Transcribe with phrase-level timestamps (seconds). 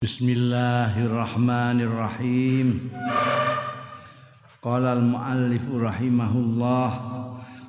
[0.00, 2.88] Bismillahirrahmanirrahim.
[4.64, 6.88] Qala al-muallif rahimahullah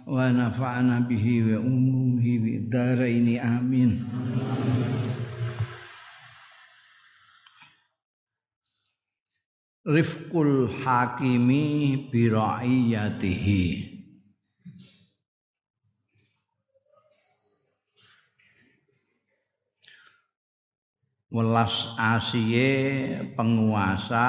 [0.07, 4.07] wa nafa'ana bihi wa umumihi bi daraini amin.
[9.83, 13.90] Rifqul hakimi bi ra'iyatihi.
[21.31, 22.69] Welas asiye
[23.39, 24.27] penguasa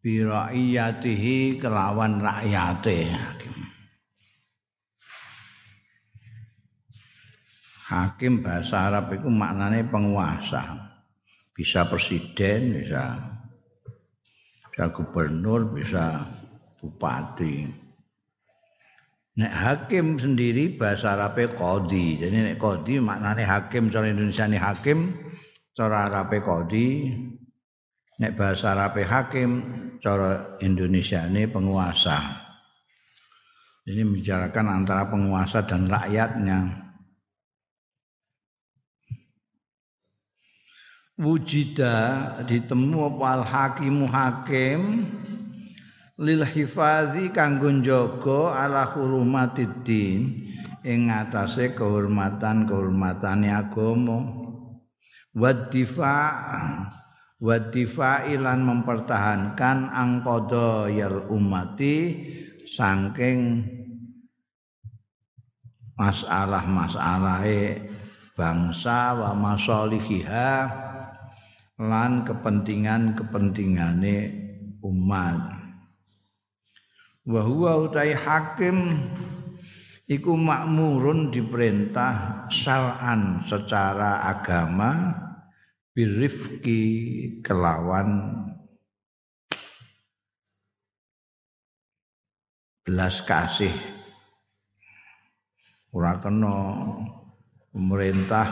[0.00, 3.54] biraiyatihi kelawan rakyate hakim.
[7.86, 10.74] Hakim bahasa Arab itu maknanya penguasa.
[11.54, 13.14] Bisa presiden, bisa
[14.72, 16.26] bisa gubernur, bisa
[16.82, 17.86] bupati.
[19.36, 22.20] Nek hakim sendiri bahasa Arabnya kodi.
[22.20, 25.12] Jadi nek kodi maknanya hakim cara Indonesia ini hakim,
[25.76, 27.12] cara Arabe kodi.
[28.16, 29.50] Nek bahasa Arabe hakim,
[30.00, 32.16] cara Indonesia ini penguasa.
[33.84, 36.88] Ini membicarakan antara penguasa dan rakyatnya.
[41.20, 41.96] Wujida
[42.44, 44.80] ditemu apa al hakimu hakim
[46.20, 50.44] lil hifazi kanggo njaga ala hurumatiddin
[50.84, 54.45] ing ngatasé kehormatan-kehormatane agama
[55.36, 56.16] wadifa
[57.36, 62.16] wadifa ilan mempertahankan angkodo yal umati
[62.64, 63.60] saking
[66.00, 67.84] masalah-masalahe
[68.32, 70.72] bangsa wa masalihiha
[71.76, 74.16] lan kepentingan-kepentingane
[74.80, 75.40] umat.
[77.26, 78.96] Wa huwa utai hakim
[80.06, 85.25] iku makmurun diperintah syar'an secara agama
[85.96, 86.80] birifki
[87.40, 88.28] kelawan
[92.84, 93.72] belas kasih.
[95.96, 96.76] Ora kena
[97.72, 98.44] pemerintah.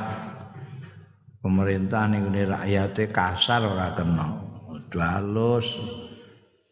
[1.45, 4.41] Pemerintah ning rakyate kasar ora kena.
[4.95, 5.69] Halus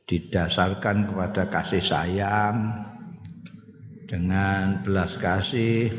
[0.07, 2.87] didasarkan kepada kasih sayang
[4.09, 5.93] dengan belas kasih.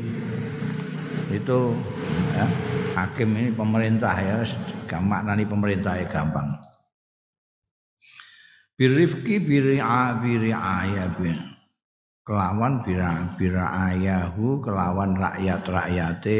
[1.30, 1.78] Itu
[2.34, 4.38] ya, hakim ini pemerintah ya
[4.86, 6.54] gampang nanti pemerintah ya gampang.
[8.74, 11.14] Birifki biri'a biri'aya
[12.26, 16.38] kelawan bira bira ayahu kelawan rakyat rakyate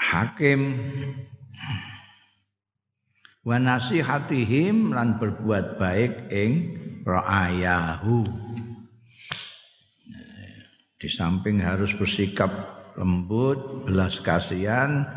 [0.00, 0.80] hakim.
[3.40, 6.52] Wa nasihatihim lan berbuat baik ing
[7.04, 8.24] ra'ayahu.
[11.00, 15.08] Di samping harus bersikap lembut belas kasihan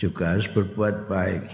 [0.00, 1.44] juga harus berbuat baik.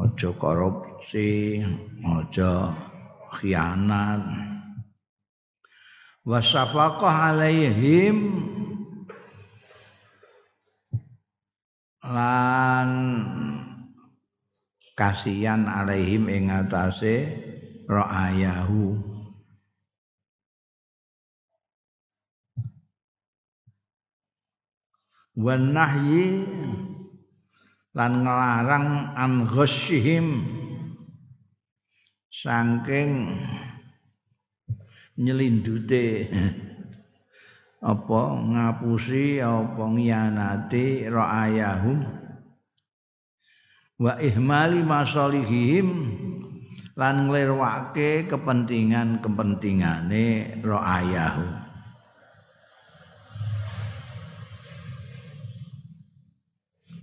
[0.00, 1.60] Ojo korupsi
[2.00, 2.72] ojo
[3.36, 4.24] khianat.
[6.24, 8.40] Wasafaqah alaihim
[12.00, 12.90] lan
[14.96, 17.36] kasihan alaihim ing atase
[17.84, 19.11] ra'ayahu
[25.36, 26.44] wan nahyi
[27.96, 30.44] lan nglarang an ghasyihim
[32.32, 33.36] saking
[35.16, 36.28] nyelindute
[37.82, 42.22] apa ngapusi apa ngianati ra'ayahum.
[44.02, 46.10] Wa ihmali masalihim
[46.98, 51.61] lan nglirwake kepentingan-kepentingane ra'ayahu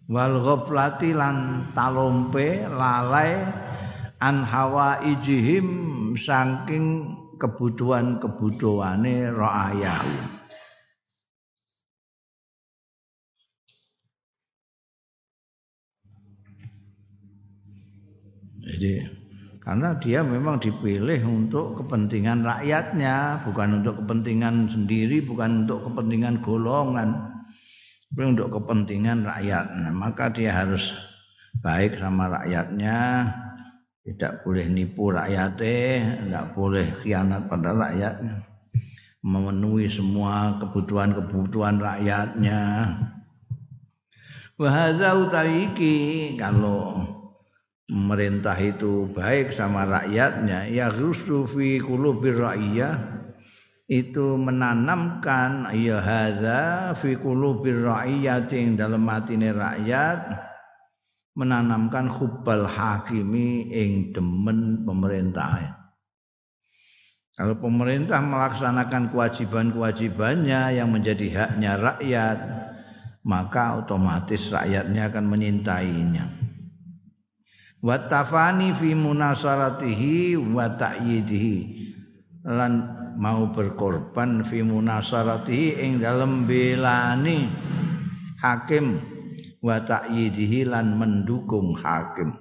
[0.09, 3.37] wal ghaflati lan talompe lalai
[4.17, 10.41] an hawa ijihim saking kebutuhan-kebutuhane ra'ayahu
[18.69, 19.01] Jadi
[19.65, 27.38] karena dia memang dipilih untuk kepentingan rakyatnya, bukan untuk kepentingan sendiri, bukan untuk kepentingan golongan,
[28.09, 29.69] tapi untuk kepentingan rakyat.
[29.77, 30.97] Nah, maka dia harus
[31.61, 33.29] baik sama rakyatnya,
[34.01, 38.41] tidak boleh nipu rakyatnya, tidak boleh khianat pada rakyatnya,
[39.21, 42.61] memenuhi semua kebutuhan-kebutuhan rakyatnya.
[44.57, 47.05] Wahada utaiki kalau
[47.85, 53.18] pemerintah itu baik sama rakyatnya ya rusu fi qulubir ra'iyah
[53.89, 60.45] itu menanamkan ya hadza fi qulubir ra'iyati ing dalam hatine rakyat
[61.33, 65.73] menanamkan hubbal hakimi ing demen pemerintah.
[67.33, 72.37] Kalau pemerintah melaksanakan kewajiban-kewajibannya yang menjadi haknya rakyat,
[73.23, 76.27] maka otomatis rakyatnya akan menyintainya.
[77.79, 81.57] Watafani fi munasaratihi wa ta'yidihi
[82.43, 87.51] lan mau berkorban fi munasaratihi ing dalem belani
[88.39, 89.03] hakim
[89.59, 92.31] wa ta'yidihi lan mendukung hakim.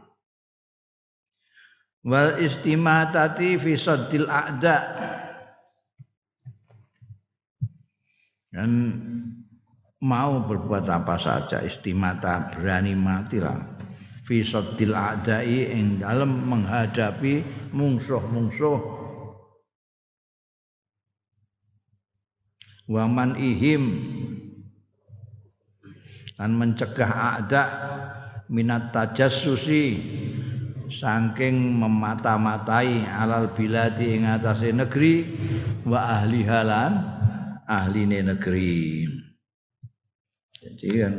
[2.07, 4.79] Wal istimatati fi saddil a'da.
[8.49, 8.71] Dan
[9.99, 13.59] mau berbuat apa saja istimata berani mati lah
[14.25, 17.43] fi saddil a'dai ing dalam menghadapi
[17.75, 18.98] mungsuh-mungsuh
[22.89, 23.85] waman ihim.
[26.35, 27.63] Dan mencegah ada
[28.49, 30.17] minat tajassusi.
[30.89, 35.21] Saking memata-matai alal biladi ing atase negeri
[35.85, 36.97] wa ahli halan
[37.69, 39.05] ahline negeri.
[40.57, 41.15] Jadi kan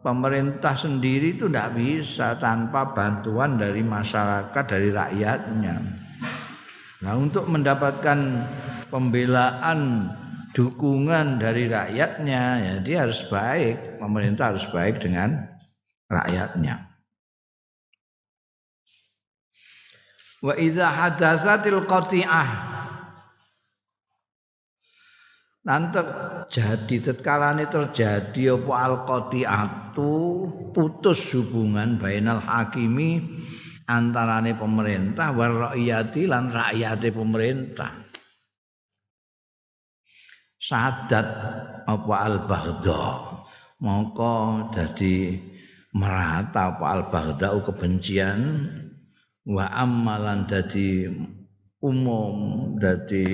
[0.00, 6.01] pemerintah sendiri itu tidak bisa tanpa bantuan dari masyarakat dari rakyatnya
[7.02, 8.46] nah untuk mendapatkan
[8.86, 10.10] pembelaan
[10.52, 13.98] dukungan dari rakyatnya ya dia harus baik.
[13.98, 15.48] Pemerintah harus baik dengan
[16.06, 16.92] rakyatnya.
[20.42, 22.50] Wa idza hadatsatil qati'ah.
[25.62, 26.02] Nanti
[26.50, 30.14] jadi tatkala ini terjadi apa al qati'atu
[30.74, 33.22] putus hubungan bainal hakimi
[33.86, 37.92] antarane pemerintah war rakyati lan rakyate pemerintah.
[40.62, 41.28] Sadat
[41.90, 43.04] apa al baghdha
[43.82, 45.34] mongko dadi
[45.98, 48.40] merata apa al baghdha kebencian.
[49.42, 51.10] Wa amalan dadi
[51.82, 53.26] umum dadi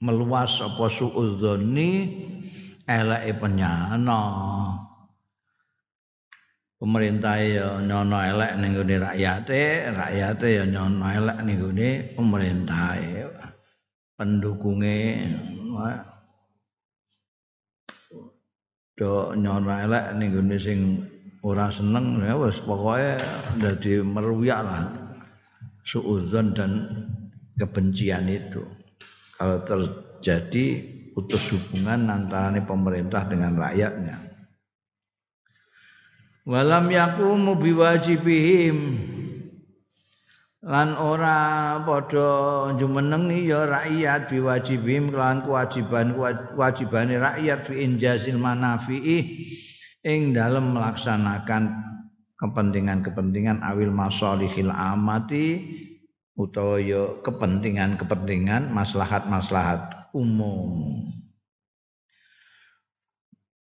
[0.00, 1.92] meluas apa suudzoni
[2.84, 4.22] eleke penyana
[6.84, 13.00] pemerintah ya nyono elek ning gone rakyate, rakyate ya nyono elek ning gone pemerintah.
[14.20, 14.96] Pendukunge
[19.00, 20.78] do nyono elek ning gone sing
[21.40, 23.16] ora seneng ya wis pokoke
[23.56, 24.84] dadi meruyak lah
[25.88, 26.72] suudzon dan
[27.56, 28.60] kebencian itu.
[29.40, 30.84] Kalau terjadi
[31.16, 34.23] putus hubungan antara pemerintah dengan rakyatnya
[36.44, 38.76] walam yakumu biwajibihim
[40.64, 49.18] lan ora padha jumenengi ya rakyat biwajibihim kelan kewajiban kewajibane rakyat fi injazil manafi'i
[50.04, 51.72] ing dalam melaksanakan
[52.36, 55.64] kepentingan-kepentingan awil masalihil amati
[56.36, 61.23] utawa ya kepentingan-kepentingan maslahat-maslahat umum.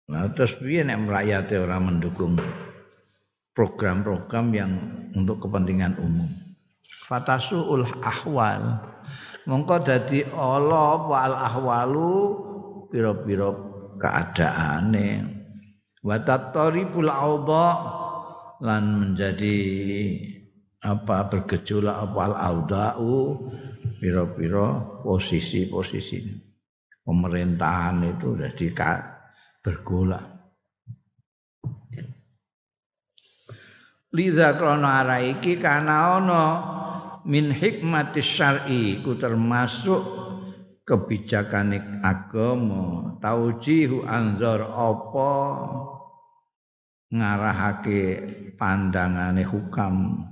[0.05, 2.37] Nah, terus piye nek rakyate ora mendukung
[3.57, 4.73] program-program yang
[5.17, 6.29] untuk kepentingan umum.
[7.09, 8.85] Fatasuul ahwal.
[9.49, 12.13] Mongko dadi ala wal ahwalu
[12.93, 13.53] pira-pira
[13.97, 15.09] keadaane.
[16.05, 17.69] Wa tataribul audha
[18.61, 19.57] lan menjadi
[20.85, 23.41] apa bergejolak apa al audau
[24.05, 26.21] pira-pira posisi-posisi
[27.09, 28.69] pemerintahan itu sudah di
[29.65, 30.29] bergolak.
[34.15, 36.43] Liza krana ara iki kana ana
[37.27, 40.05] min hikmati syar'i ku termasuk
[40.87, 43.19] kebijakane agama.
[43.19, 45.33] Taujihu anzar apa?
[47.11, 48.03] Ngarahake
[48.55, 50.29] pandangane hukam.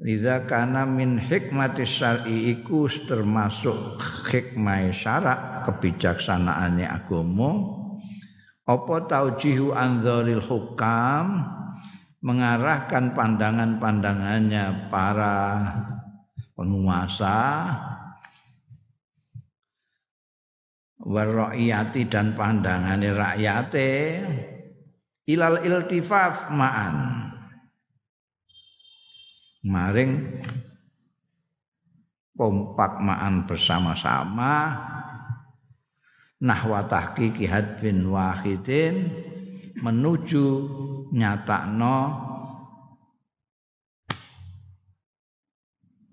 [0.00, 4.00] Liza kana min hikmati syar'i iku termasuk
[4.32, 7.50] hikmah syarak kebijaksanaannya agama
[8.64, 11.44] apa taujihu anzaril hukam
[12.24, 15.36] mengarahkan pandangan-pandangannya para
[16.56, 17.68] penguasa
[21.04, 23.92] warraiyati dan pandangannya rakyate
[25.28, 27.28] ilal iltifaf ma'an.
[29.64, 30.12] Maring
[32.36, 34.76] pompak ma'an bersama-sama
[36.44, 39.08] nahwa tahqiqi hadbin wahidin
[39.80, 40.46] menuju
[41.16, 42.20] nyatakno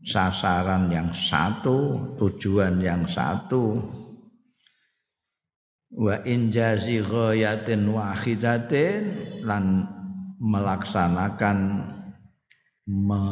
[0.01, 3.77] sasaran yang satu, tujuan yang satu.
[5.91, 8.99] wa injazi ghayatin wahidatin
[9.43, 9.83] lan
[10.39, 11.83] melaksanakan
[12.87, 13.23] me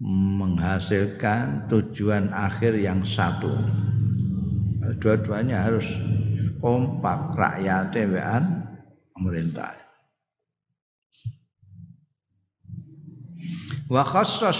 [0.00, 3.52] menghasilkan tujuan akhir yang satu.
[4.98, 5.86] Dua-duanya harus
[6.58, 8.44] kompak rakyatnya wean
[9.14, 9.76] pemerintah.
[13.90, 14.50] Wa khassa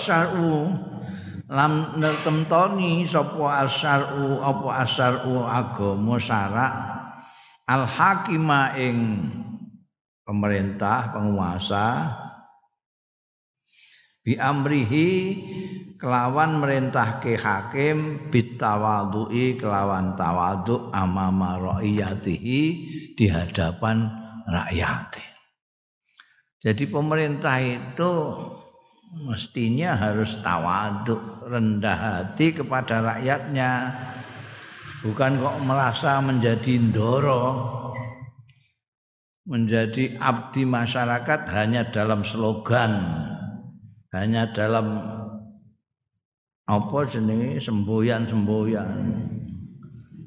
[1.51, 6.75] lam nertemtoni sapa asyar'u apa asyar'u agama syarak
[7.67, 9.19] al hakima ing
[10.23, 11.87] pemerintah penguasa
[14.21, 15.09] bi amrihi
[16.01, 22.63] kelawan merintahke hakim bitawadui kelawan tawaduk amama raiyatihi
[23.17, 24.09] di hadapan
[24.49, 25.21] rakyat.
[26.61, 28.13] Jadi pemerintah itu
[29.29, 33.93] mestinya harus tawaduk, rendah hati kepada rakyatnya.
[35.01, 37.45] Bukan kok merasa menjadi ndoro,
[39.49, 43.25] menjadi abdi masyarakat hanya dalam slogan
[44.11, 44.87] hanya dalam
[46.71, 48.91] apa jenenge semboyan-semboyan.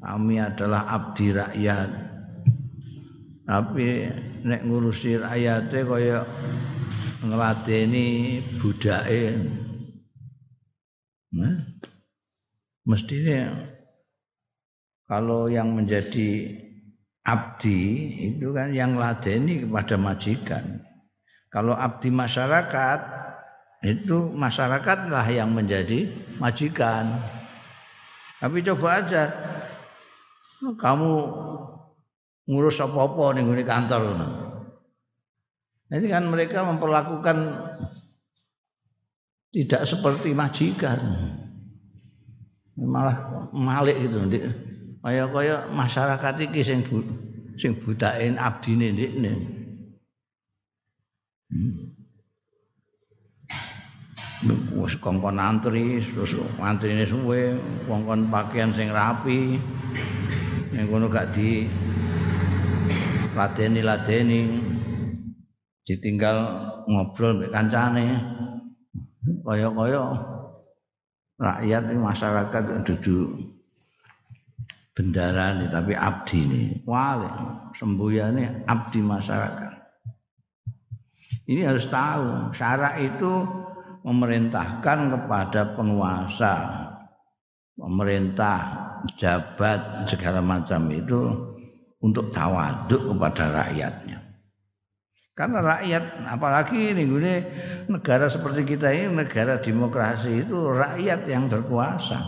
[0.04, 1.90] Kami adalah abdi rakyat.
[3.44, 3.86] Tapi
[4.44, 6.20] nek ngurusi rakyate kaya
[7.24, 9.32] ngladeni budake.
[11.34, 11.56] Nah,
[12.84, 13.52] mestinya
[15.08, 16.52] kalau yang menjadi
[17.24, 17.80] abdi
[18.32, 20.64] itu kan yang ladeni kepada majikan.
[21.48, 23.23] Kalau abdi masyarakat
[23.84, 26.08] itu masyarakatlah yang menjadi
[26.40, 27.20] majikan.
[28.40, 29.28] Tapi coba aja
[30.64, 31.12] kamu
[32.48, 34.02] ngurus apa-apa nih di kantor.
[35.92, 37.36] Ini kan mereka memperlakukan
[39.52, 40.98] tidak seperti majikan.
[42.80, 44.18] Malah malik gitu.
[45.04, 46.80] Kaya kaya masyarakat iki sing
[47.60, 48.88] sing budain abdine.
[51.52, 51.93] Hmm
[54.74, 57.54] wis kongkon antri terus antrine suwe
[57.86, 59.60] kongkon pakaian sing rapi.
[60.74, 61.70] Ning kono gak di
[63.38, 64.42] ladeni-ladeni.
[65.84, 66.36] Ditinggal
[66.90, 68.06] ngobrol mbek kancane.
[69.44, 70.02] Kaya-kaya
[71.40, 73.54] rakyat masyarakat duduk
[74.94, 77.26] bendara nih tapi abdi nih wale
[77.74, 79.72] sembuyane abdi masyarakat.
[81.44, 83.32] Ini harus tahu syarat itu
[84.04, 86.54] memerintahkan kepada penguasa,
[87.74, 88.58] pemerintah,
[89.16, 91.20] jabat segala macam itu
[92.04, 94.20] untuk tawaduk kepada rakyatnya.
[95.34, 97.10] Karena rakyat, apalagi ini
[97.90, 102.22] negara seperti kita ini negara demokrasi itu rakyat yang berkuasa.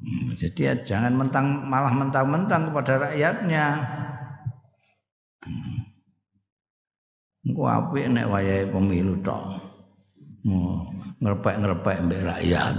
[0.00, 3.66] Hmm, jadi ya jangan mentang malah mentang-mentang kepada rakyatnya.
[7.40, 7.56] Hmm.
[7.56, 9.56] Engko apik nek wayahe pemilu tok.
[11.20, 12.76] Ngrepek-ngrepek mbek rakyat.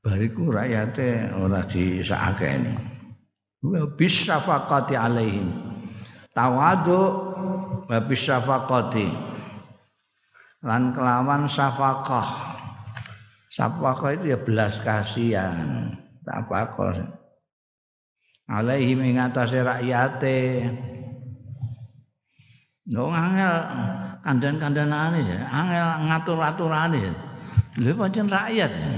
[0.00, 2.72] Bariku rakyate ora disakakeni.
[3.60, 5.52] Wa bisyafaqati alaihim.
[6.32, 7.00] Tawadu
[7.84, 9.08] wa bisyafaqati.
[10.64, 12.28] Lan kelawan syafaqah.
[13.52, 15.92] Syafaqah itu ya belas kasihan.
[16.24, 17.12] Syafaqah.
[18.48, 20.64] Alaihim ing atase rakyate.
[22.90, 23.54] Nggak angel
[24.26, 27.12] kandan-kandanane ya, angel ngatur-aturane ya.
[27.78, 28.90] Lha pancen rakyat ya.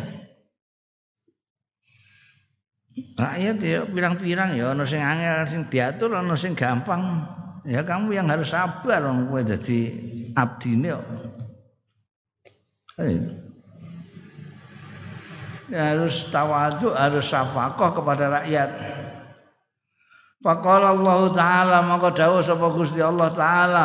[3.21, 7.21] Rakyat ya pirang-pirang ya ana sing angel sing diatur ana sing gampang.
[7.69, 9.93] Ya kamu yang harus sabar wong kowe dadi
[10.35, 11.07] abdine kok.
[15.73, 18.71] Ya, harus tawadu, harus syafaqah kepada rakyat.
[20.43, 23.85] Faqala Allah taala maka dawuh sapa Gusti Allah taala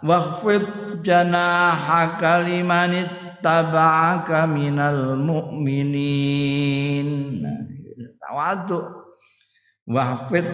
[0.00, 0.64] waqfid
[1.04, 3.04] janahaka liman
[3.44, 7.08] taba'aka minal mu'minin.
[8.16, 8.80] Tawadu
[9.84, 10.48] waqfid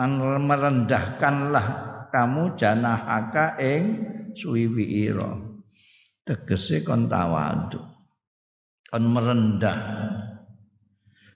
[0.00, 0.16] lan
[0.48, 1.66] merendahkanlah
[2.08, 4.00] kamu janahaka ing
[4.32, 5.36] suwiwi ira.
[6.24, 7.76] Tegese kon tawadu.
[8.88, 9.76] Kon merendah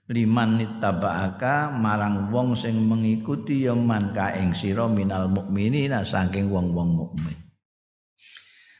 [0.07, 6.95] liman nittaba'aka marang wong sing mengikuti ya man ka ing sira minal mukminina saking wong-wong
[6.95, 7.35] mukmin.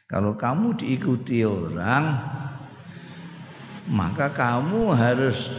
[0.07, 2.15] Kalau kamu diikuti orang
[3.91, 5.51] maka kamu harus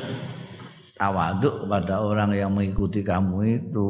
[0.96, 3.88] tawaduk pada orang yang mengikuti kamu itu.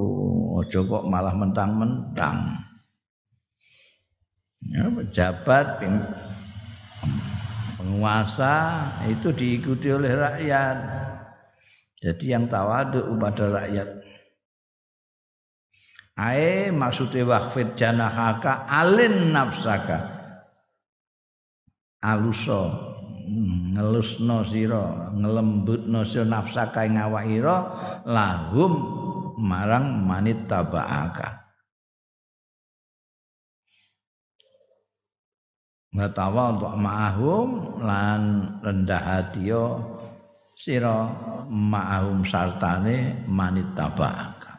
[0.59, 2.59] Ojo kok malah mentang-mentang.
[4.67, 5.79] Ya, pejabat
[7.79, 10.77] penguasa itu diikuti oleh rakyat
[11.99, 13.89] Jadi yang tawadu pada rakyat.
[16.19, 20.19] Ae maksudnya wakfit janahaka alin nafsaka.
[21.99, 22.71] Aluso
[23.75, 27.27] ngelusno sira, ngelembutno sira nafsaka ing awak
[28.07, 28.73] lahum
[29.39, 31.39] marang manit tabaaka.
[35.89, 38.21] Ngetawa untuk ma'ahum lan
[38.61, 39.51] rendah hati
[40.59, 41.07] sira
[41.47, 44.59] ma'ahum sartane manit tabaaka.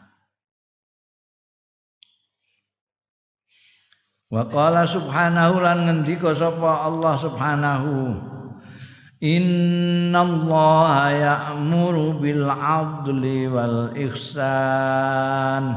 [4.32, 7.92] Wa qala subhanahu lan ngendika sapa Allah subhanahu
[9.20, 15.76] Inna Allah ya'muru bil adli wal ihsan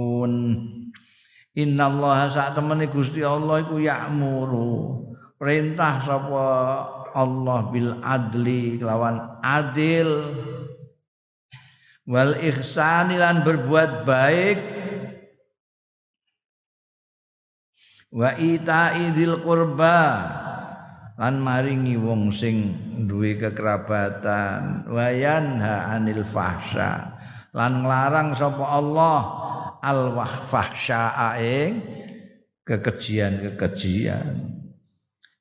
[1.55, 5.03] innallaha sak temene Gusti Allah iku ya'muru.
[5.41, 6.45] Perintah sapa
[7.11, 10.09] Allah bil adli kelawan adil.
[12.05, 14.59] Wal ihsani lan berbuat baik.
[18.11, 19.99] Wa ita'idzil qurba
[21.15, 22.75] lan maringi wong sing
[23.07, 24.85] duwe kekerabatan.
[24.91, 29.19] Wayanha anil fahsya lan nglarang sapa Allah
[29.81, 30.13] al
[30.45, 31.81] fahsya ing
[32.65, 34.61] kekejian-kekejian.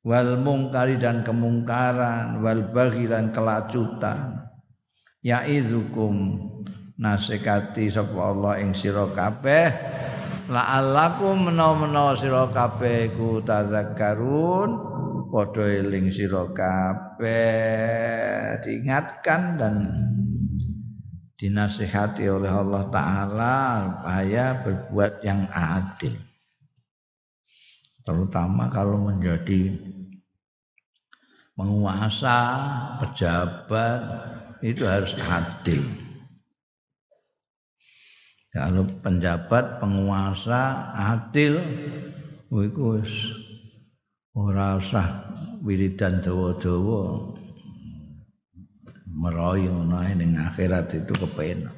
[0.00, 4.48] Wal mungkari dan kemungkaran wal baghi dan kelacutan.
[5.20, 6.40] Yaizukum
[6.96, 9.68] nasekati sapa Allah ing sira kabeh.
[10.48, 14.70] La'allakum menawa-menawa sira kabeh ku tadzakkarun
[15.28, 17.30] padha eling sira kabeh.
[18.64, 19.74] Diingatkan dan
[21.40, 26.20] dinasihati oleh Allah taala supaya berbuat yang adil.
[28.04, 29.72] Terutama kalau menjadi
[31.56, 32.36] penguasa
[33.00, 34.00] pejabat
[34.60, 35.80] itu harus adil.
[38.52, 41.56] Kalau penjabat penguasa adil
[42.52, 43.00] itu
[44.36, 45.32] ora usah
[45.64, 47.39] wiridan dawa-dawa
[49.10, 51.74] meroy ngono ning akhirat itu kepenak.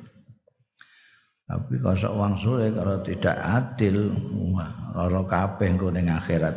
[1.49, 4.09] Tapi kalau uang suwe kalau tidak adil
[4.57, 6.55] wah lara kabeh engko ning akhirat.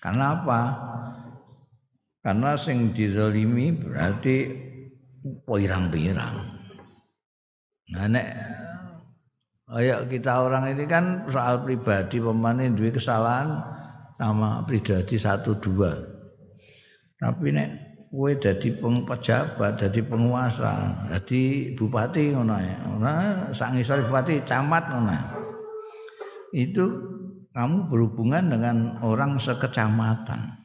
[0.00, 0.60] Karena apa?
[2.20, 4.36] Karena sing dizalimi berarti
[5.44, 6.36] pirang-pirang.
[7.92, 8.26] Nah nek
[9.68, 13.64] kayak kita orang ini kan soal pribadi pemanin duit kesalahan
[14.20, 15.92] sama pribadi satu dua.
[17.16, 17.68] Tapi nek
[18.14, 22.78] kowe dadi pejabat dadi penguasa dadi bupati ngono ya
[23.50, 25.18] ngisor bupati camat ngono
[26.54, 26.86] itu
[27.54, 30.58] kamu berhubungan dengan orang sekecamatan.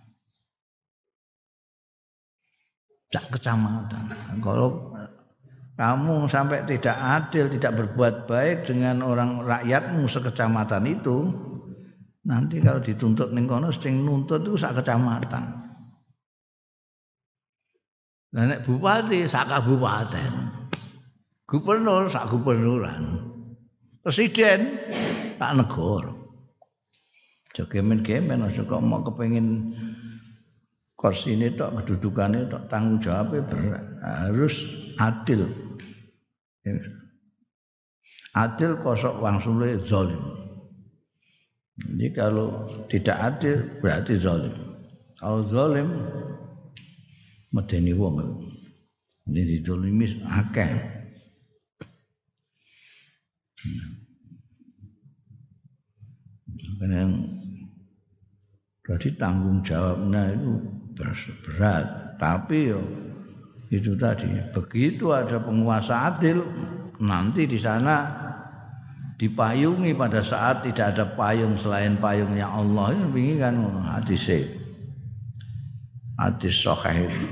[3.10, 4.10] Sak kecamatan.
[4.42, 4.94] Kalau
[5.78, 11.30] kamu sampai tidak adil, tidak berbuat baik dengan orang rakyatmu sekecamatan itu,
[12.30, 15.69] Nanti kalau dituntut ning kono nuntut itu sak kecamatan.
[18.30, 20.34] Nah, nek bupati sak kabupaten.
[21.50, 23.18] Gubernur sak gubernuran.
[24.06, 24.78] Presiden
[25.42, 26.14] sak negara.
[27.60, 29.76] Aja kok mau kepengin
[30.96, 33.86] kursi ini tok kedudukannya tok tanggung jawabnya berat.
[34.06, 34.56] Harus
[35.02, 35.50] adil.
[38.38, 40.22] Adil kosok wang sulit zalim.
[41.80, 44.54] Jadi kalau tidak adil berarti zalim.
[45.18, 45.90] Kalau zalim
[47.54, 48.46] medeni wong.
[49.30, 50.74] Ini dizalimi akeh.
[56.80, 57.12] Karena
[58.82, 60.54] berarti tanggung jawabnya itu
[61.46, 62.18] berat.
[62.18, 62.82] Tapi yo
[63.70, 66.42] itu tadi begitu ada penguasa adil
[66.98, 68.10] nanti di sana
[69.22, 74.26] dipayungi pada saat tidak ada payung selain payungnya Allah ini kan hadis
[76.20, 77.28] hadis sahih itu.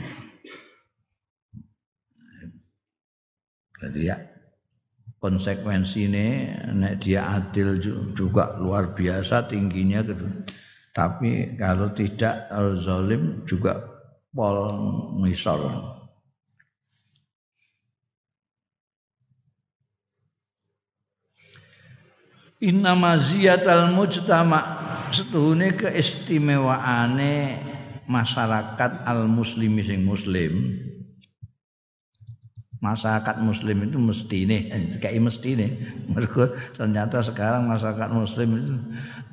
[3.77, 4.17] Jadi ya
[5.21, 6.27] konsekuensi ini
[6.73, 7.77] nek dia adil
[8.15, 10.25] juga luar biasa tingginya gitu.
[10.95, 13.85] Tapi kalau tidak al zalim juga
[14.33, 14.65] pol
[15.21, 15.93] misal.
[22.57, 24.57] Inna maziyatal mujtama
[25.13, 27.76] setuhune keistimewaane
[28.07, 30.83] masyarakat al muslimi sing muslim.
[32.77, 34.57] Masyarakat muslim itu mesti ini
[35.01, 35.67] kayak mesti ini
[36.13, 38.73] mereka ternyata sekarang masyarakat muslim itu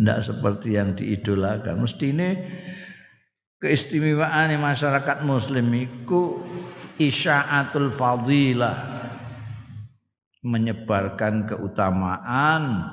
[0.00, 1.84] tidak seperti yang diidolakan.
[1.84, 2.28] Mesti ini
[3.60, 6.40] keistimewaan masyarakat muslim itu
[6.98, 8.96] isya'atul fadilah.
[10.44, 12.84] Menyebarkan keutamaan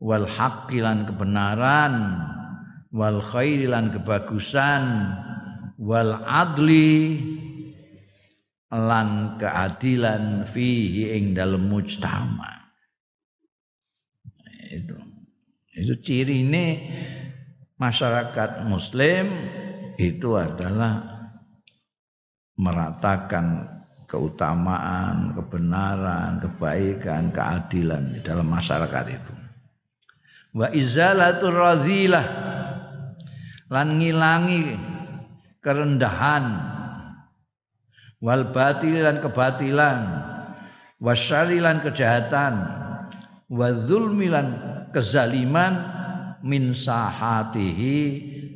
[0.00, 1.92] wal haqqilan kebenaran
[2.90, 4.84] wal khairilan kebagusan
[5.78, 7.20] wal adli
[8.72, 12.56] lan keadilan fihi ing dalam mujtama
[14.70, 14.96] itu.
[15.76, 16.66] Itu ciri ini
[17.76, 19.28] masyarakat muslim
[20.00, 21.04] itu adalah
[22.56, 23.68] meratakan
[24.08, 29.34] keutamaan, kebenaran, kebaikan, keadilan di dalam masyarakat itu.
[30.56, 32.24] Wa izalatul razilah
[33.70, 34.74] lan ngilangi
[35.62, 36.44] kerendahan.
[38.22, 39.98] Wal batil lan kebatilan.
[40.98, 42.54] Wasyari lan kejahatan.
[43.50, 44.48] Wa zulmilan
[44.90, 45.94] kezaliman.
[46.46, 47.98] Min sahatihi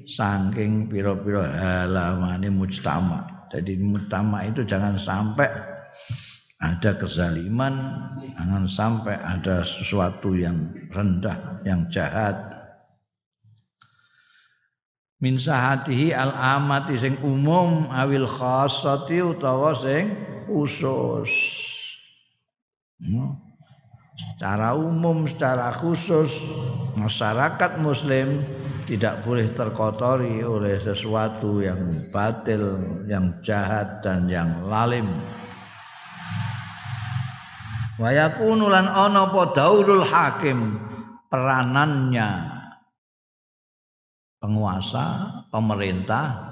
[0.07, 5.51] saking pira-pira halamane mujtama' Jadi mutama itu jangan sampai
[6.63, 7.75] ada kezaliman,
[8.39, 12.37] jangan sampai ada sesuatu yang rendah, yang jahat.
[15.21, 20.17] Min sahatihi al amati sing umum awil khassati utawa sing
[20.49, 21.29] khusus.
[23.05, 23.37] Hmm.
[24.17, 26.33] Secara umum, secara khusus
[26.97, 28.45] masyarakat muslim
[28.89, 35.09] tidak boleh terkotori oleh sesuatu yang batil, yang jahat dan yang lalim.
[38.01, 39.29] Wa yakunu lan ana
[40.05, 40.81] hakim
[41.29, 42.60] peranannya
[44.41, 46.49] penguasa, pemerintah.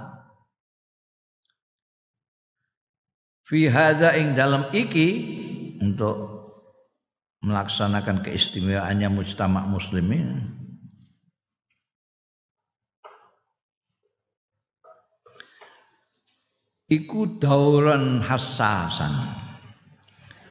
[3.48, 5.08] Fi hadza ing dalam iki
[5.80, 6.36] untuk
[7.40, 10.52] melaksanakan keistimewaannya mujtama muslimin.
[16.88, 19.12] Iku dauran hassasan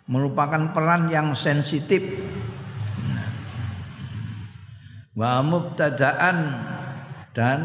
[0.05, 2.01] merupakan peran yang sensitif.
[5.17, 6.37] Wa mubtadaan
[7.37, 7.61] dan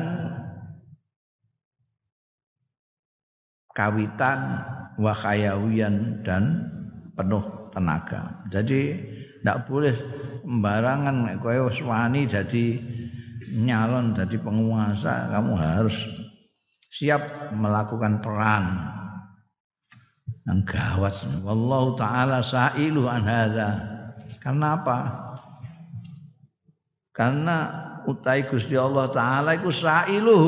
[3.72, 4.60] kawitan
[5.00, 6.68] wa khayawian dan
[7.16, 7.40] penuh
[7.72, 8.44] tenaga.
[8.52, 9.00] Jadi
[9.40, 9.96] tidak boleh
[10.44, 12.76] sembarangan kowe wani jadi
[13.48, 15.96] nyalon jadi penguasa kamu harus
[16.92, 18.76] siap melakukan peran
[20.44, 21.16] yang gawat.
[21.40, 23.70] Wallahu taala sa'ilu an hadza.
[24.36, 24.98] Karena apa?
[27.14, 27.56] Karena
[28.06, 30.40] utai Gusti Allah taala iku sa'ilu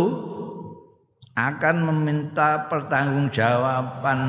[1.35, 4.21] akan meminta pertanggungjawaban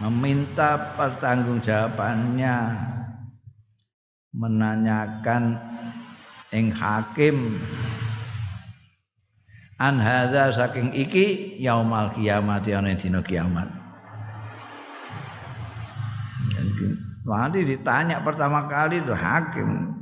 [0.00, 2.56] meminta pertanggungjawabannya
[4.30, 5.58] menanyakan
[6.54, 7.58] ing hakim
[9.76, 13.68] an hadza saking iki yaumal kiamat ana dina kiamat?
[17.20, 19.99] Nanti ditanya pertama kali itu hakim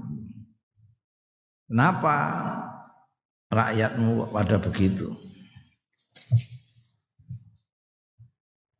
[1.69, 2.17] Kenapa
[3.53, 5.13] rakyatmu pada begitu?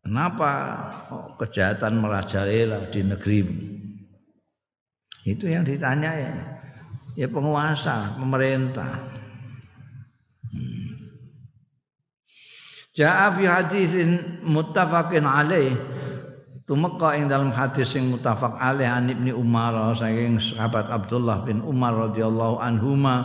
[0.01, 0.51] Kenapa
[1.37, 3.61] kejahatan merajalela di negerimu?
[5.29, 6.35] Itu yang ditanya ya.
[7.13, 9.05] Ya penguasa, pemerintah.
[12.97, 13.45] Ja'a fi
[14.49, 15.77] muttafaqin alaih
[16.69, 21.97] tumeka ing dalam hadis sing muttafaq alaih an Ibnu Umar saking sahabat Abdullah bin Umar
[21.97, 23.25] radhiyallahu anhuma.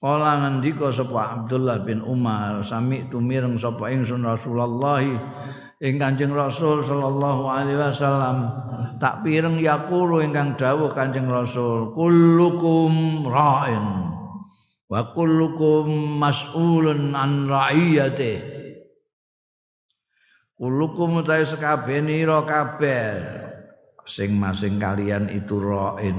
[0.00, 5.00] Kala ngendika sapa Abdullah bin Umar sami tumireng sapa ingsun Rasulullah
[5.80, 8.48] ing Kanjeng Rasul sallallahu alaihi wasallam.
[8.96, 14.08] Tak pireng yaqulu ingkang dawuh Kanjeng Rasul kullukum ra'in
[14.88, 18.53] wa kullukum mas'ulun an ra'iyatihi
[20.64, 23.20] Kulukum utawi sekabehira kabeh
[24.00, 26.16] masing-masing kalian itu ra'in.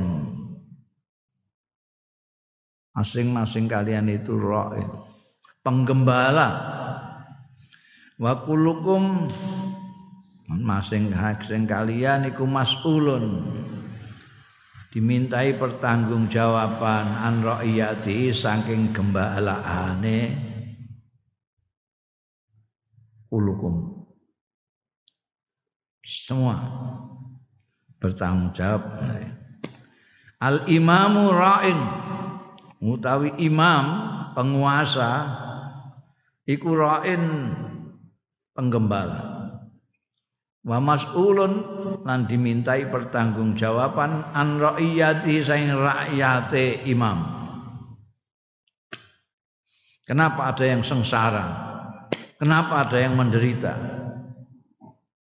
[2.94, 4.86] Masing-masing kalian itu ra'in.
[5.66, 6.62] Penggembala.
[8.22, 9.34] Wa kulukum
[10.46, 13.50] masing-masing kalian iku mas'ulun.
[14.94, 20.38] Dimintai pertanggungjawaban an ra'iyati saking gembalaane
[23.26, 24.05] kulukum
[26.06, 26.62] semua.
[27.98, 29.02] Bertanggung jawab.
[30.38, 31.80] Al imamu ra'in.
[32.86, 33.86] Utawi imam
[34.38, 35.26] penguasa
[36.46, 37.50] iku ra'in
[38.54, 39.34] penggembala.
[40.66, 41.54] Wa mas'ulun
[42.06, 47.34] lan dimintai pertanggungjawaban an ra'iyati saing rakyate imam.
[50.06, 51.74] Kenapa ada yang sengsara?
[52.38, 54.05] Kenapa ada yang menderita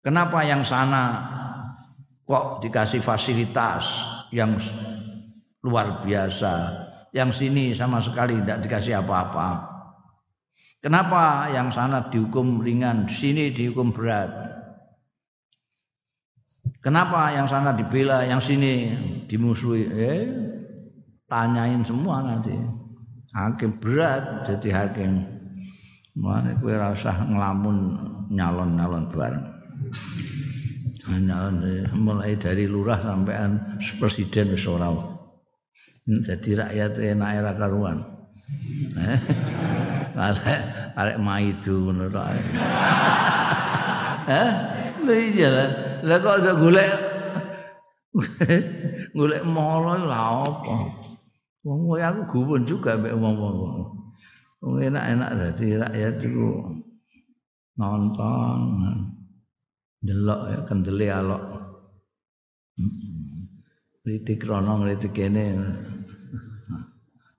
[0.02, 1.32] kenapa yang sana
[2.26, 3.86] kok dikasih fasilitas
[4.32, 4.56] yang
[5.62, 6.54] luar biasa.
[7.12, 9.68] Yang sini sama sekali tidak dikasih apa-apa.
[10.82, 14.32] Kenapa yang sana dihukum ringan, sini dihukum berat?
[16.82, 18.96] Kenapa yang sana dibela, yang sini
[19.30, 19.86] dimusuhi?
[19.92, 20.24] Eh,
[21.30, 22.58] tanyain semua nanti.
[23.36, 25.22] Hakim berat jadi hakim.
[26.18, 27.78] Mana kue rasa ngelamun
[28.34, 29.51] nyalon-nyalon bareng.
[31.98, 34.66] Mulai dari lurah sampean presiden wis
[36.10, 38.02] jadi rakyat enak era karuan.
[38.98, 39.20] Eh?
[40.22, 40.62] Arek
[40.98, 42.28] arek maidu ngono tok.
[44.28, 44.50] Eh?
[45.02, 45.70] Lha iya lah.
[46.02, 46.92] Lah kok aja golek
[49.18, 50.76] golek molo lha apa?
[51.62, 53.58] Wong kowe aku gumun juga mbek wong-wong.
[54.66, 56.50] Wong enak-enak dadi rakyat iku
[57.78, 58.58] nonton
[60.02, 61.44] delok ya kendele alok.
[64.02, 65.62] Kritik rono kritik kene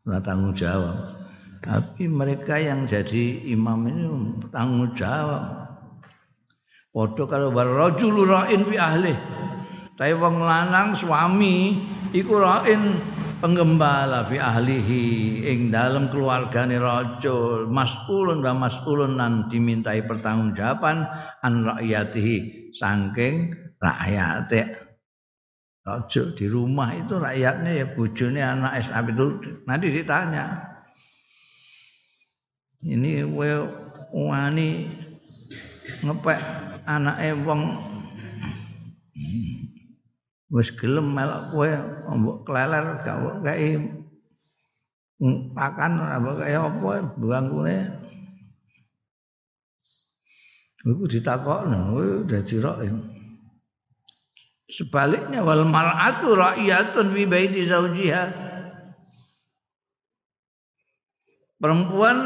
[0.07, 0.95] ora tanggung jawab.
[1.63, 4.03] Tapi mereka yang jadi imam ini
[4.51, 5.63] tanggung jawab.
[6.93, 9.15] Padha karo warajul ra'in fi ahli.
[9.97, 12.99] Tapi wong lanang suami iku ra'in
[13.43, 15.03] penggembala fi ahlihi
[15.51, 21.03] ing dalam keluargane rajul mas'ulun wa mas'ulun nan dimintai pertanggungjawaban
[21.43, 23.51] an rakyatihi saking
[23.83, 24.93] rakyate
[25.83, 29.27] Ojo di rumah itu rakyatnya ya bojone anak SMP itu
[29.67, 30.63] nanti ditanya.
[32.87, 33.51] Ini kowe
[34.15, 34.87] wani
[36.07, 36.39] ngepek
[36.87, 37.63] anake wong
[40.53, 41.71] wis gelem melok kowe
[42.13, 43.81] mbok kleler gak kei
[45.57, 48.03] pakan apa kaya apa bangkune
[50.83, 51.95] Iku ditakokno,
[52.27, 52.79] dadi rok
[54.67, 58.25] Sebaliknya wal mar'atu ra'iyatun fi baiti zaujiha.
[61.61, 62.19] Perempuan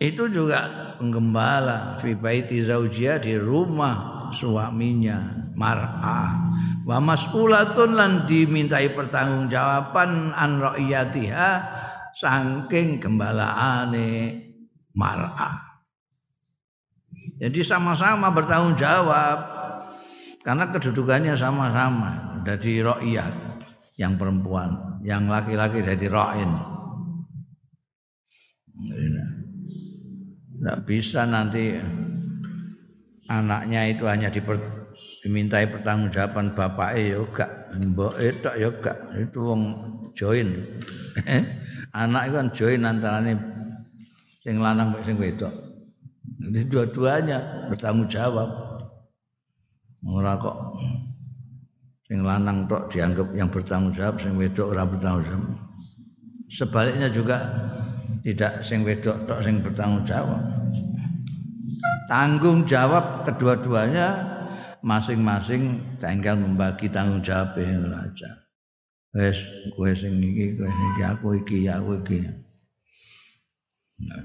[0.00, 6.47] itu juga penggembala fi baiti zaujiha di rumah suaminya mar'ah.
[6.88, 11.50] Wa mas'ulatun lan dimintai pertanggungjawaban an ra'iyatiha
[12.16, 14.40] saking gembalaane
[14.96, 15.84] mar'ah.
[17.36, 19.38] Jadi sama-sama bertanggung jawab
[20.40, 23.30] karena kedudukannya sama-sama dari ro'iyah
[24.00, 26.50] yang perempuan, yang laki-laki dari ro'in.
[30.56, 31.76] Tidak bisa nanti
[33.28, 34.56] anaknya itu hanya diper,
[35.22, 39.62] dimintai pertanggungjawaban bapak ya gak, mbok itu ya gak, itu wong
[40.14, 40.62] join.
[41.96, 43.34] Anak itu kan join antaranya
[44.44, 45.50] sing lanang sing wedok.
[46.38, 48.48] Jadi dua-duanya bertanggung jawab.
[50.06, 50.78] Ora kok
[52.06, 55.50] sing lanang tok dianggap yang bertanggung jawab, sing wedok ora bertanggung jawab.
[56.48, 57.36] Sebaliknya juga
[58.22, 60.40] tidak sing wedok tok sing bertanggung jawab.
[62.08, 64.37] Tanggung jawab kedua-duanya
[64.82, 68.30] masing-masing tinggal membagi tanggung jawab aja.
[69.16, 69.40] Wes
[69.74, 72.18] kowe sing iki, kowe iki, aku iki, aku iki.
[74.04, 74.22] Nah,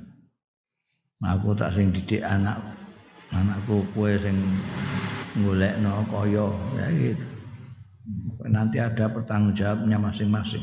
[1.33, 2.59] aku tak sing didik anak
[3.33, 4.35] anakku kowe sing
[5.41, 7.25] golekno kaya ya gitu.
[8.43, 10.61] Nanti ada pertanggungjawabnya masing-masing.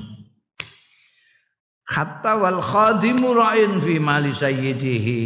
[1.91, 5.23] Hatta wal khadimu ra'in fi mali sayyidihi.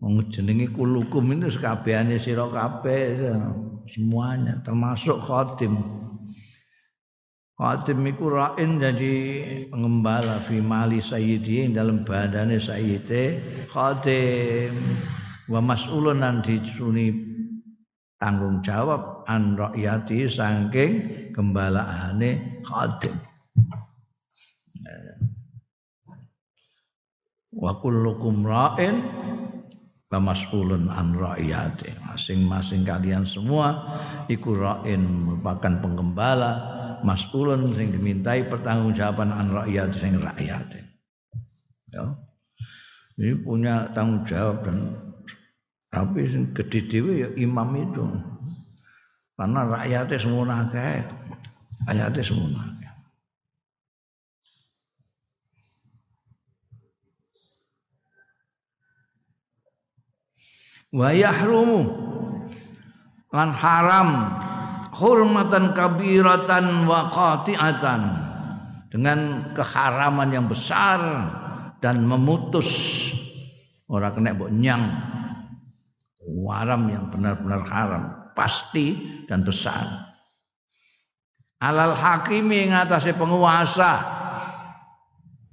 [0.00, 0.32] Wong
[0.72, 3.20] kulukum itu sekabehane sira kabeh
[3.84, 5.76] semuanya termasuk khadim.
[7.60, 9.14] Khadim iku ra'in jadi
[9.68, 14.72] pengembala fi mali sayyidihi dalam badane sayyide khadim
[15.52, 17.12] wa mas'ulun nan disuni
[18.16, 20.92] tanggung jawab an rakyati saking
[21.36, 23.12] gembalaane khadim
[27.52, 29.04] wa kullukum ra'in
[30.10, 33.78] wa mas'ulun an rakyati masing-masing kalian semua
[34.26, 36.52] iku ra'in merupakan penggembala
[37.06, 40.82] mas'ulun sing dimintai pertanggungjawaban an rakyati sing rakyat
[41.94, 42.04] ya
[43.20, 45.10] ini punya tanggung jawab dan
[45.90, 48.06] tapi sing gedhe dhewe ya imam itu.
[49.34, 51.02] Karena rakyatnya semua akeh.
[51.90, 52.92] Rakyatnya semua akeh.
[60.94, 61.82] Wa yahrumu.
[63.30, 64.10] Lan haram.
[64.90, 68.00] Hurmatan kabiratan wa qati'atan.
[68.90, 70.98] Dengan keharaman yang besar
[71.78, 72.68] dan memutus.
[73.86, 74.84] Orang kena mbok nyang.
[76.50, 78.04] Haram yang benar-benar haram.
[78.34, 78.98] Pasti
[79.30, 80.10] dan besar.
[81.62, 84.18] Alal hakimi ngatasi penguasa.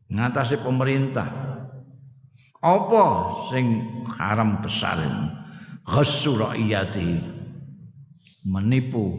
[0.10, 1.47] Ngatasi pemerintah
[2.62, 3.06] apa
[3.54, 3.86] sing
[4.18, 4.98] haram besar
[5.86, 7.22] ghassu rakyati
[8.50, 9.14] menipu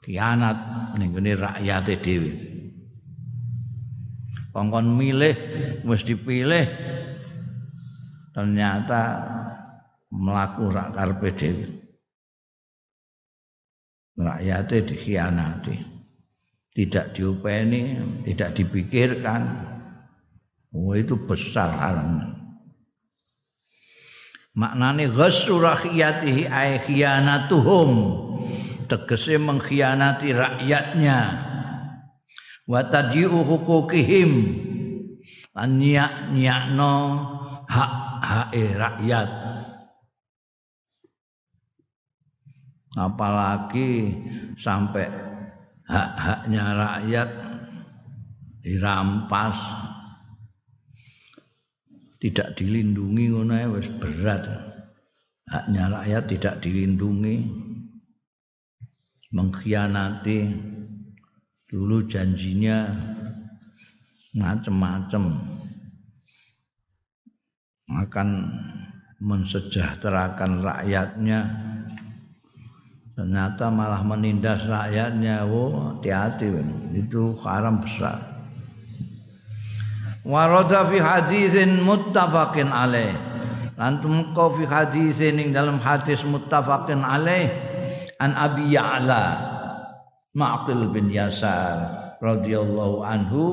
[0.00, 0.56] kianat
[0.96, 2.32] ning gone rakyate dhewe.
[4.54, 5.34] Kongkon milih
[5.82, 6.62] wis dipilih
[8.30, 9.02] ternyata
[10.14, 11.66] melaku rak karepe dhewe.
[14.14, 15.76] Rakyate dikhianati.
[16.74, 19.42] Tidak diupeni tidak dipikirkan.
[20.74, 22.33] Oh itu besar haramnya
[24.54, 27.90] maknane ghassu rakyatihi ay khianatuhum.
[28.84, 31.20] Tegese mengkhianati rakyatnya.
[32.64, 34.30] Wa tadyi'u hukukihim.
[35.54, 36.94] Lan nyak-nyakno
[37.68, 39.30] hak-hak rakyat.
[42.94, 44.14] Apalagi
[44.54, 45.10] sampai
[45.84, 47.28] hak-haknya rakyat
[48.62, 49.58] dirampas
[52.24, 54.48] tidak dilindungi ngono wis berat.
[55.44, 57.36] Haknya rakyat tidak dilindungi
[59.28, 60.72] mengkhianati.
[61.68, 62.88] Dulu janjinya
[64.32, 65.36] macam-macam
[67.92, 68.28] akan
[69.20, 71.40] mensejahterakan rakyatnya.
[73.12, 75.44] Ternyata malah menindas rakyatnya.
[75.44, 76.56] Oh hati-hati
[76.96, 78.33] itu haram besar
[80.24, 83.12] warada fi hadisin muttafaqin alaih.
[83.76, 87.52] Lantum kau fi hadisin dalam hadis muttafaqin alaih.
[88.18, 89.52] An Abi Ya'la
[90.34, 91.86] Ma'qil bin Yasar
[92.22, 93.44] radhiyallahu anhu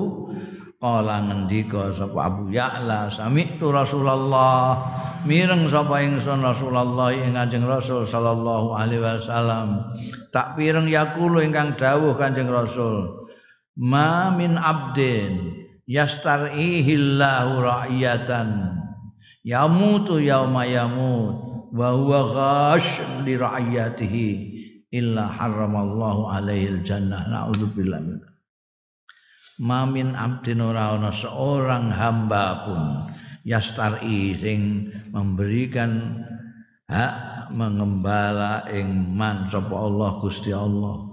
[0.81, 4.81] Kala ngendika sapa Abu Ya'la sami'tu Rasulullah.
[5.29, 9.93] Mireng sapa ingsun Rasulullah ing Kanjeng Rasul sallallahu alaihi wasallam.
[10.33, 13.29] Tak pireng yakulu ingkang dawuh Kanjeng Rasul.
[13.77, 15.50] Ma min abdin
[15.89, 18.77] yastarihillahu ra'iyatan
[19.41, 24.29] yamutu yauma yamut wa huwa ghash li ra'iyatihi
[24.91, 27.25] illa haramallahu alaihi jannah.
[27.31, 28.19] Naudzubillah min
[29.61, 32.81] mamin abdin ora ana seorang hamba pun
[33.47, 36.21] yastari sing memberikan
[36.89, 41.07] hak mengembala ing man sapa Allah Gusti Allah.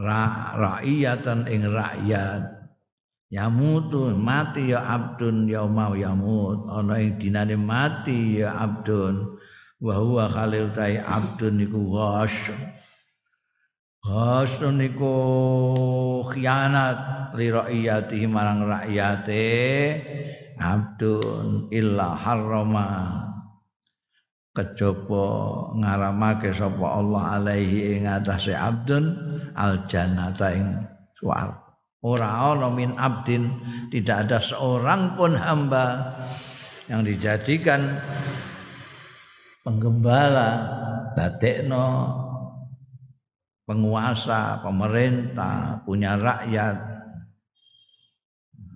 [0.00, 2.59] Ra raiyatan ing rakyat
[3.30, 9.38] yamutu mati ya abdun yauma yamut ana ing dinane mati ya abdun.
[9.80, 12.52] Wa huwa khalil tai abdun niku ghasyy
[14.00, 15.12] Hasun niku
[16.24, 19.48] khianat li rakyati marang rakyate
[20.56, 22.88] abdun illa harrama.
[24.56, 25.24] Kejaba
[25.78, 29.04] ngaramake sapa Allah alaihi ing atase abdun
[29.52, 30.80] al jannata ing
[31.20, 31.59] swarga
[32.00, 33.48] ora ana min abdin
[33.92, 36.16] tidak ada seorang pun hamba
[36.88, 38.00] yang dijadikan
[39.62, 40.48] penggembala
[41.14, 42.20] dadekno
[43.70, 46.74] penguasa, pemerintah, punya rakyat.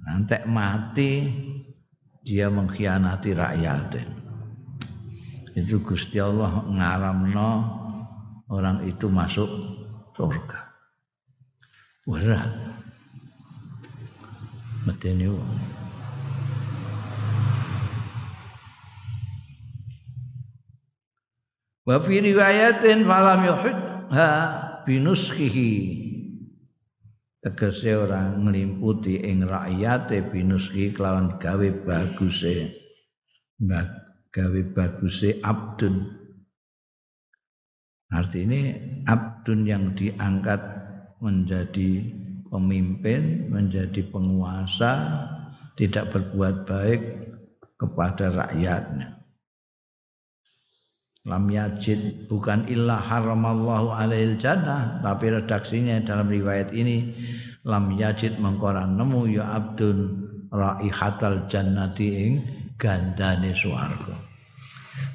[0.06, 1.12] Nanti mati
[2.22, 3.98] dia mengkhianati rakyat.
[5.58, 7.50] Itu Gusti Allah ngaramno
[8.54, 9.50] orang itu masuk
[10.14, 10.62] surga.
[12.06, 12.73] Berat.
[14.84, 15.28] Medeni
[21.84, 24.30] Wa fi riwayatin falam yuhidha
[24.88, 25.72] binuskhihi
[27.44, 32.72] tegese ora nglimputi ing rakyate binuskhi kelawan gawe baguse.
[34.32, 36.08] Gawe baguse abdun.
[38.08, 38.60] Artinya
[39.04, 40.64] abdun yang diangkat
[41.20, 42.23] menjadi
[42.54, 45.18] pemimpin menjadi penguasa
[45.74, 47.02] tidak berbuat baik
[47.74, 49.18] kepada rakyatnya.
[51.26, 57.10] Lam yajid bukan illa haramallahu alaihil jannah tapi redaksinya dalam riwayat ini
[57.66, 59.98] lam yajid mengkoran nemu ya abdun
[60.52, 62.32] raihatal jannati ing
[62.78, 64.14] gandane swarga.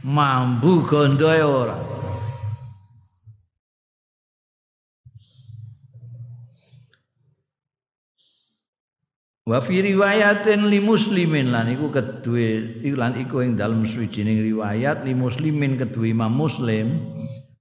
[0.04, 1.78] Mambu gondoe ora
[9.50, 11.50] Wa fi riwayatin li muslimin.
[11.50, 17.02] Lan iku kedue lan iku ing dalem suwijining riwayat li muslimin kedue Imam Muslim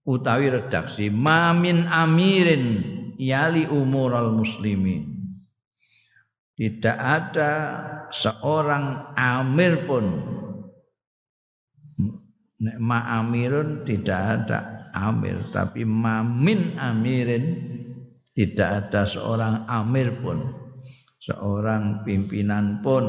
[0.05, 2.84] utawi redaksi mamin amirin
[3.16, 5.16] yali umural muslimin.
[6.61, 7.53] Tidak ada
[8.12, 10.05] seorang amir pun.
[12.59, 17.55] Nek ma amirun tidak ada amir tapi mamin amirin
[18.34, 20.57] tidak ada seorang amir pun
[21.18, 23.04] seorang pimpinan pun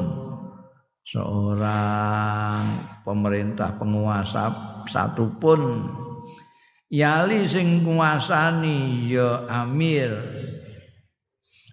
[1.06, 4.54] seorang pemerintah penguasa
[4.90, 5.62] satu pun.
[6.90, 10.10] Yali sing nguasani ya amir.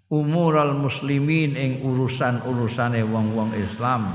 [0.06, 4.06] Umural muslimin ing urusan-urusane wong-wong Islam.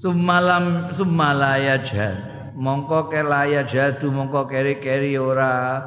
[0.00, 5.82] Sumalam sumalaya jad mongko kelaya jadu mongko keri-keri ora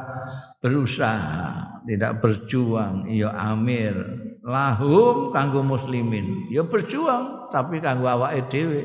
[0.60, 3.96] berusaha tidak berjuang ya amir.
[4.44, 6.52] Lahum kanggo muslimin.
[6.52, 8.82] Ya berjuang tapi kanggo awake dhewe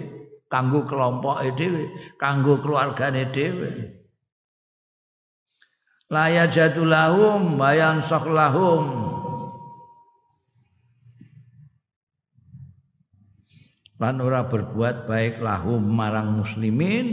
[0.46, 3.70] kanggo kelompoke dhewe kanggo keluargane dhewe.
[6.12, 9.10] La jatuh lahum bayan sok lahum.
[14.02, 17.06] Lan ora berbuat baik lahum marang muslimin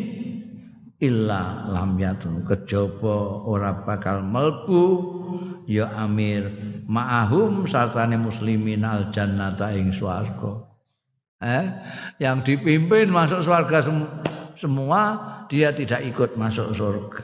[0.98, 2.44] illa lam yatun.
[2.50, 4.86] Kejaba ora bakal melbu
[5.70, 6.50] ya amir
[6.90, 10.66] ma'ahum sartane muslimin al jannata ing swarga.
[11.40, 11.66] Eh
[12.18, 13.98] yang dipimpin masuk surga sem
[14.58, 15.02] semua
[15.46, 17.24] dia tidak ikut masuk surga.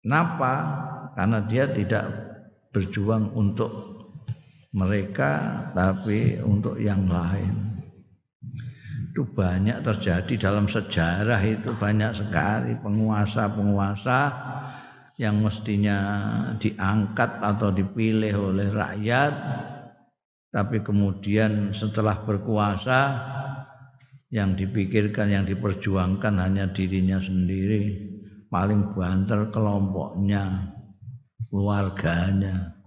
[0.00, 0.52] Kenapa?
[1.12, 2.08] Karena dia tidak
[2.72, 4.00] berjuang untuk
[4.72, 7.84] mereka tapi untuk yang lain.
[9.12, 14.20] Itu banyak terjadi dalam sejarah itu banyak sekali penguasa-penguasa
[15.18, 15.98] yang mestinya
[16.62, 19.32] diangkat atau dipilih oleh rakyat
[20.48, 23.00] tapi kemudian setelah berkuasa
[24.32, 28.08] yang dipikirkan yang diperjuangkan hanya dirinya sendiri
[28.48, 30.72] paling banter kelompoknya
[31.50, 32.78] keluarganya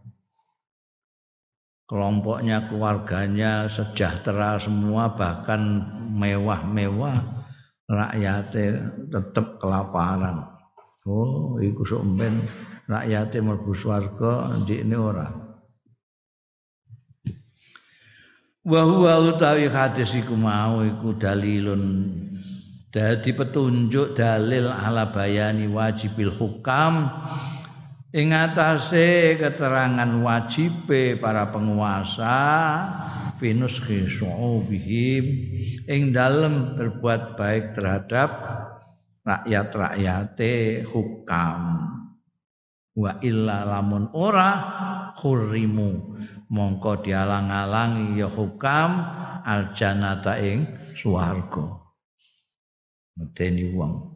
[1.92, 5.60] kelompoknya, keluarganya sejahtera semua bahkan
[6.16, 7.20] mewah-mewah
[7.92, 10.51] rakyatnya tetap kelaparan.
[11.02, 12.46] Oh, iku sumben
[12.86, 15.26] rakyatnya mlebu swarga di ini ora.
[18.62, 22.14] Wa huwa utawi hadis iku mau iku dalilun.
[22.92, 27.10] Dadi petunjuk dalil ala bayani wajibil hukam.
[28.14, 32.38] Ing atase keterangan wajibe para penguasa
[33.42, 33.82] finus
[34.70, 35.26] bihim
[35.90, 38.30] ing dalem berbuat baik terhadap
[39.26, 41.62] rakyat-rakyate hukam.
[42.92, 44.52] Wa illa lamun ora
[45.16, 46.20] khurimu
[46.52, 49.00] mongko dialang-alangi ya hukam
[49.48, 51.80] aljanata ing swarga.
[53.16, 54.12] Medeni wong.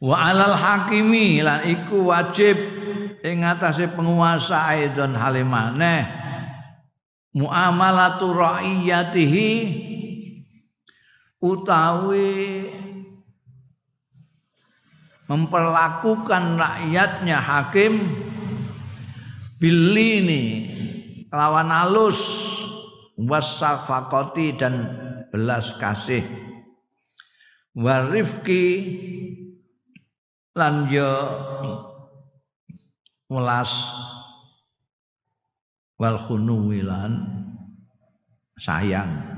[0.00, 2.56] Wa alal hakimi lan iku wajib
[3.24, 6.04] ing atase penguasa aidon halimane
[7.32, 9.48] muamalatu raiyatihi
[11.46, 12.66] utawi
[15.26, 18.10] memperlakukan rakyatnya hakim
[19.58, 20.70] bilini
[21.30, 22.18] lawan alus
[23.18, 24.74] wasafakoti dan
[25.30, 26.22] belas kasih.
[27.76, 28.64] Warifki
[30.56, 31.12] lan yo
[33.28, 33.68] welas
[36.00, 37.20] wal khunuwilan
[38.56, 39.35] sayang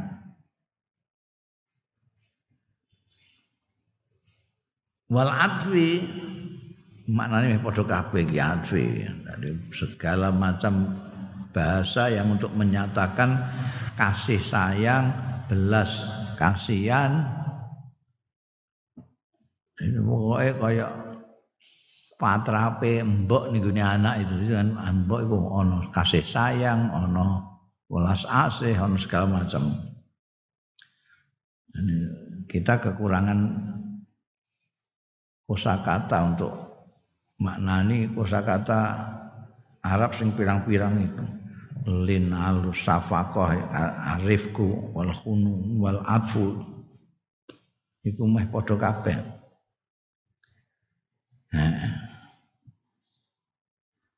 [5.08, 6.04] wal adwi.
[7.08, 8.84] Maknanya padha kabeh iki adwi.
[9.08, 10.92] Jadi segala macam
[11.56, 13.32] bahasa yang untuk menyatakan
[13.96, 15.08] kasih sayang
[15.48, 16.04] belas
[16.36, 17.24] kasihan.
[19.80, 20.90] Ini pokoknya kayak
[22.20, 24.52] patrape mbok nih anak itu.
[24.52, 27.56] Kan mbok itu ono kasih sayang ono
[27.88, 29.64] welas asih ono segala macam.
[31.72, 31.96] Ini
[32.52, 33.38] kita kekurangan
[35.48, 36.52] kosakata untuk
[37.40, 39.08] maknani kosakata
[39.80, 41.24] Arab sing pirang-pirang itu
[41.88, 43.56] lin alus safaqah
[44.20, 46.60] arifku wal khunu wal atfu
[48.04, 49.16] iku meh padha kabeh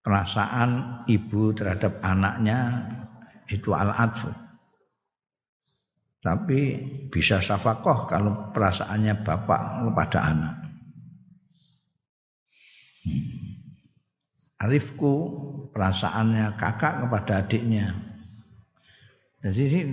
[0.03, 2.83] perasaan ibu terhadap anaknya
[3.47, 4.31] itu al-adfu.
[6.21, 6.61] Tapi
[7.09, 10.55] bisa safakoh kalau perasaannya bapak kepada anak.
[14.61, 15.15] Rifku
[15.73, 17.97] perasaannya kakak kepada adiknya.
[19.41, 19.89] Jadi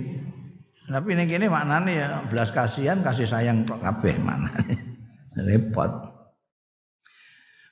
[0.88, 4.76] tapi ini gini maknanya ya belas kasihan kasih sayang kabeh maknanya.
[5.48, 5.92] Repot.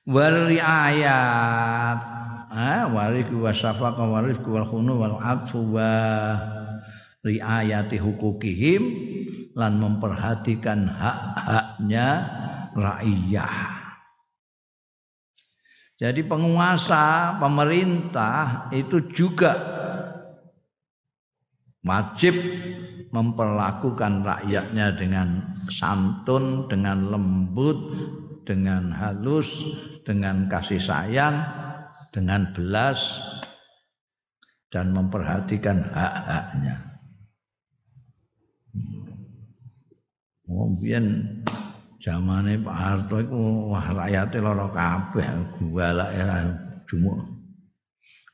[0.07, 1.99] Wal ayat
[2.47, 5.92] ah warik wa syafaqa warik wal khunu wal atfu wa
[7.26, 8.82] riayati hukukihim
[9.59, 12.07] lan memperhatikan hak-haknya
[12.72, 13.76] rakyat.
[15.97, 19.57] Jadi penguasa, pemerintah itu juga
[21.80, 22.36] wajib
[23.09, 27.78] memperlakukan rakyatnya dengan santun, dengan lembut,
[28.44, 29.49] dengan halus,
[30.05, 31.40] dengan kasih sayang,
[32.12, 33.24] dengan belas
[34.68, 36.76] dan memperhatikan hak-haknya.
[40.47, 40.70] Oh,
[42.07, 45.26] zamane Pak Harto iku wah rakyate lara kabeh
[45.59, 46.54] gua era
[46.86, 47.18] jumuk.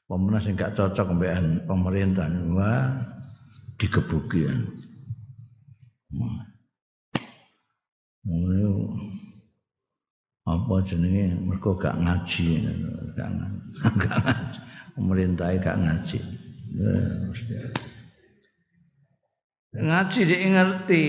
[0.04, 2.92] Pemenang sing gak cocok mbek pemerintah wah
[3.80, 4.44] digebuki.
[10.44, 11.32] Apa jenenge?
[11.40, 12.60] Mergo gak ngaji.
[13.16, 13.30] Gak
[14.20, 14.60] ngaji.
[15.00, 16.20] Pemerintah gak ngaji.
[19.72, 21.04] Ngaji dia ngerti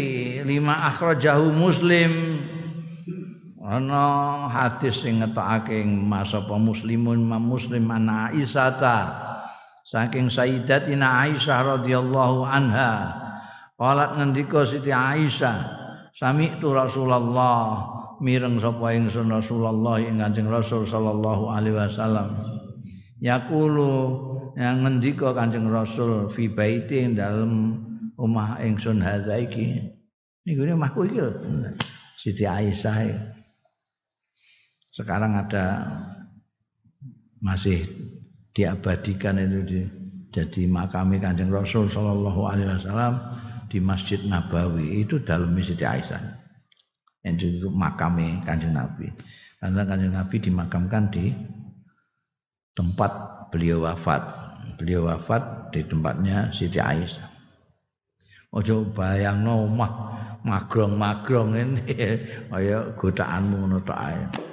[0.48, 2.33] lima akhrajahu muslim
[3.64, 9.16] ana hadis sing ngetokake mas apa muslimun ma muslim ana Aisyata
[9.88, 13.16] saking sayyidatina Aisyah radhiyallahu anha
[13.80, 15.64] qalat ngendika Siti Aisyah
[16.12, 17.88] sami tu Rasulullah
[18.20, 22.40] mireng sapa ingsun Rasulullah ing Kanjeng Rasul sallallahu alaihi wasallam.
[23.20, 23.96] Yaqulu
[24.60, 27.80] yang ngendika Kanjeng Rasul fi baiti dalam
[28.20, 29.92] omah ingsun hadza iki.
[30.44, 31.20] Niku omahku iki
[32.20, 33.33] Siti Aisyah
[34.94, 35.84] sekarang ada
[37.42, 37.84] masih
[38.54, 39.82] diabadikan itu di,
[40.30, 43.18] jadi makami Kanjeng Rasul sallallahu alaihi wasallam
[43.74, 46.44] di Masjid Nabawi itu dalam Siti Aisyah
[47.24, 49.08] yang itu makamnya kanjeng Nabi.
[49.58, 51.32] Karena kanjeng Nabi dimakamkan di
[52.76, 53.12] tempat
[53.50, 54.28] beliau wafat.
[54.76, 57.32] Beliau wafat di tempatnya Siti Aisyah.
[58.54, 59.92] Ojo bayang omah
[60.46, 61.82] magrong-magrong ini
[62.52, 64.53] kaya godaanmu ngono ae.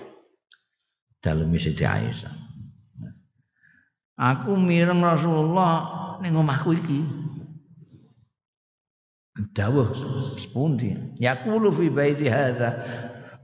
[1.21, 2.33] Dalem Siti Aisyah.
[4.21, 7.01] Aku mireng Rasulullah ning omahku iki
[9.57, 9.89] dawuh
[10.37, 12.85] sepundi yaqulu fi baiti hadza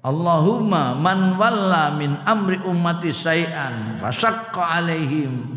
[0.05, 5.57] Allahumma man walla min amri ummati syai'an fasaqqa alaihim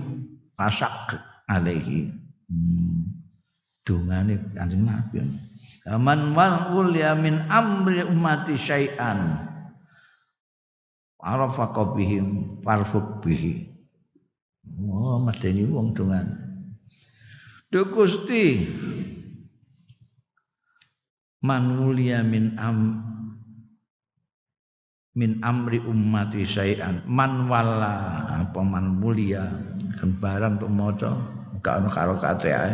[0.56, 2.10] fasaq alaihi
[2.48, 3.04] hmm.
[3.84, 5.22] dungane kanjeng Nabi
[6.00, 9.49] man wal ya min amri ummati syai'an
[11.20, 13.68] arafa bihim farfuq bihi.
[14.80, 16.50] Oh medeni wong dungan
[17.70, 18.66] Duh Gusti.
[21.40, 23.00] Man mulia min am
[25.16, 29.48] min amri ummati syai'an man wala apa man mulia
[29.96, 31.12] kan barang untuk maca.
[31.62, 32.74] Gak ono karo kate ae.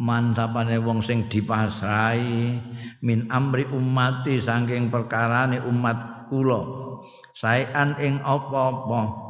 [0.00, 2.56] Man sapane wong sing dipasrai
[3.04, 6.60] min amri ummati saking perkarane umat kula.
[7.36, 9.26] Syai'an ing apa-apa.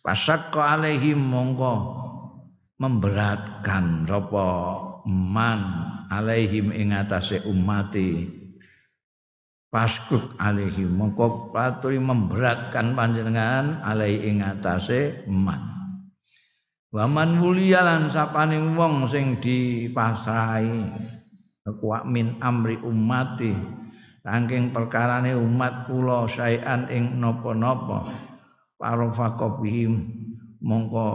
[0.00, 1.74] Pasakka alaihim mongko
[2.80, 4.48] memberatkan apa
[5.04, 5.60] man
[6.08, 8.24] alaihim ing atase ummati.
[9.70, 15.68] Paskut alaihim mongko paturi memberatkan panjenengan alai ing atase man.
[16.90, 20.90] Waman mulia lan sapane wong sing dipasrahi.
[21.70, 23.79] Kuat min amri ummati
[24.20, 28.08] saking perkarane umat kula saean ing napa-napa
[28.76, 30.12] para faqobihim
[30.60, 31.08] mongko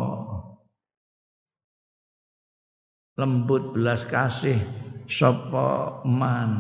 [3.18, 4.58] lembut belas kasih
[5.06, 6.52] sapa man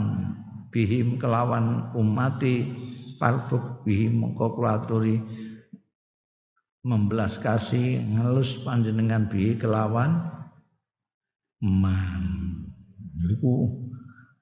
[0.70, 2.70] bihim kelawan umati
[3.18, 5.18] parfuk bihim mongko kulaturi
[6.86, 10.22] membelas kasih ngelus panjenengan bihi kelawan
[11.66, 12.24] man.
[13.26, 13.85] Iku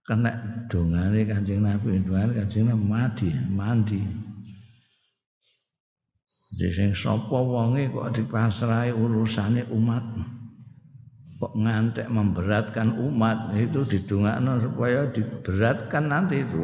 [0.04, 0.32] kena
[0.68, 4.02] dongane Kanjeng Nabi dongane Kanjeng Nabi mandi mandi.
[6.54, 10.06] Sing sapa wonge kok dipasrahi urusane umat?
[11.42, 13.58] Kok ngantek memberatkan umat?
[13.58, 16.62] Itu didungakno supaya diberatkan nanti itu.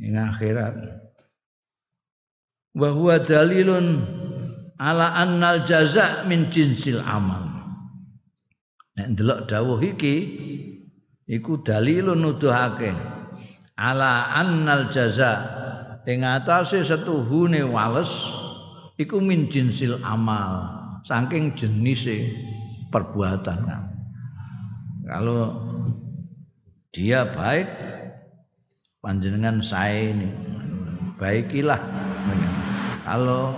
[0.00, 0.76] Ing akhirat.
[2.78, 4.06] Wa huwa dalilun
[4.78, 7.50] ala annal jaza min jinsil amal.
[8.94, 10.14] Nek ndelok dawuh iki
[11.30, 12.90] iku dalilun nuduhake.
[13.78, 15.62] Ala annal jaza.
[16.10, 18.10] Ing atase setuhune wales
[18.98, 20.66] iku min jinsil amal
[21.06, 22.34] saking jenise
[22.90, 23.62] perbuatan
[25.06, 25.54] kalau
[26.90, 27.70] dia baik
[28.98, 30.34] panjenengan saya ini
[31.14, 31.78] baikilah
[33.06, 33.54] kalau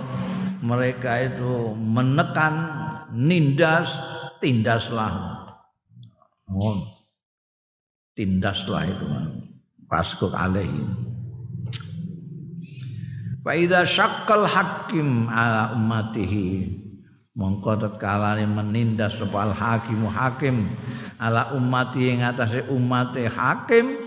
[0.63, 2.71] mereka itu menekan
[3.11, 3.91] nindas
[4.39, 5.41] tindaslah.
[6.47, 7.02] Oh,
[8.13, 9.05] tindaslah itu
[9.89, 11.03] paskuk alaihi
[13.43, 16.79] Fa idza syaqqal hakim ala ummatihi.
[17.35, 20.69] Mongko tetkalane menindas sapa al hakimu hakim
[21.19, 23.99] ala ummati ing atase umate hakim.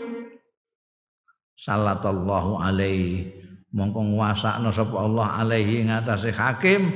[1.53, 3.29] Sallallahu alaihi.
[3.77, 6.89] Mongko nguasakno sapa Allah alaihi ing atase hakim.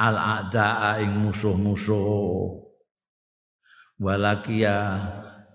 [0.00, 2.56] Al a'daa ing musuh-musuh.
[4.00, 4.96] Walakia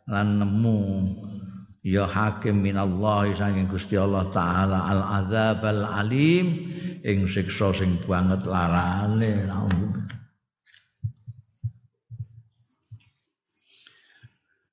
[0.07, 0.79] lan nemu.
[1.87, 6.67] Ya hakim minallah saking Gusti Allah taala al azab al alim
[6.99, 9.47] ing siksa sing banget larane.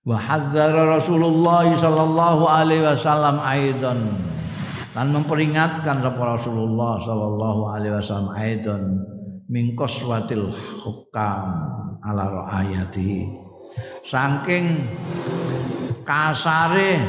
[0.04, 4.12] Wa hadzara Rasulullah sallallahu alaihi wasallam aidan
[4.92, 8.82] dan memperingatkan sapa Rasulullah sallallahu alaihi wasallam aidan
[9.48, 10.52] min qaswatil
[10.84, 11.56] hukam
[12.04, 13.26] ala raayati
[14.04, 14.84] saking
[16.04, 17.00] kasare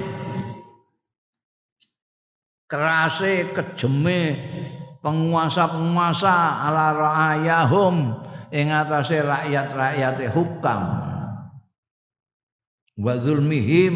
[2.66, 4.40] kerase kejeme
[5.04, 8.16] penguasa-penguasa ala ra'ayahum
[8.50, 10.82] ing atase rakyat-rakyate hukam.
[12.96, 13.96] Wa zulmihim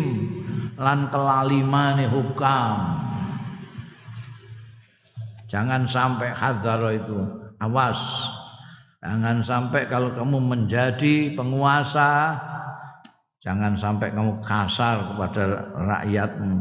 [0.76, 3.00] lan kelalimane hukam.
[5.50, 7.18] Jangan sampai hadzar itu.
[7.58, 7.98] Awas.
[9.02, 12.38] Jangan sampai kalau kamu menjadi penguasa
[13.40, 16.60] Jangan sampai kamu kasar kepada rakyatmu.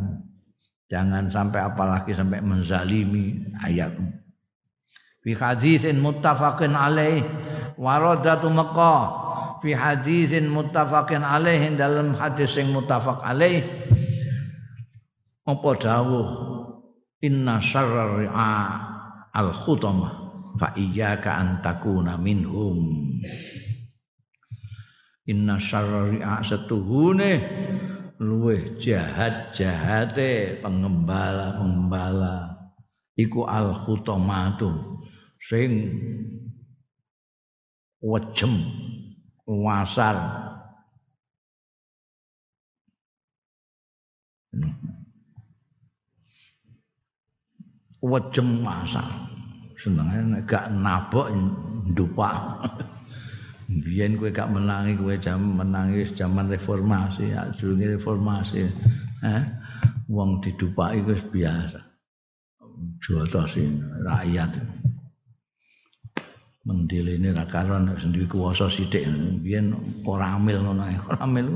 [0.89, 4.09] Jangan sampai apalagi sampai menzalimi ayatmu.
[5.27, 7.27] Fi haditsin muttafaqin alaih
[7.75, 9.29] waradatu Makkah
[9.61, 13.67] fi haditsin muttafaqin alaih dalam hadis yang muttafaq alaih
[15.49, 16.29] apa dawuh
[17.25, 18.55] inna syarra ri'a
[19.35, 20.13] al khutamah
[20.57, 22.87] fa iyyaka an takuna minhum
[25.29, 27.33] inna syarri'a setuhune.
[28.19, 32.59] Luweh jahat jahate pengembala pengembala
[33.15, 34.99] iku al khutamatu
[35.39, 35.95] sing
[38.03, 38.67] wejem
[39.47, 40.19] wasar.
[48.03, 49.07] Wejem wasar.
[49.79, 51.31] Senengane gak nabok
[51.87, 52.67] ndupak
[53.69, 58.65] biyen kowe gak menangi kowe jam menangis zaman reformasi ya jurunge reformasi.
[59.21, 59.43] Eh?
[60.09, 61.85] Wong didupaki wis biasa.
[63.05, 64.57] Jotosin rakyat.
[66.65, 69.05] Mendile ini ra karon sendiri kuwasa sithik.
[69.45, 69.77] Biyen
[70.09, 70.97] ora amil ngono ae.
[71.05, 71.47] Ora amil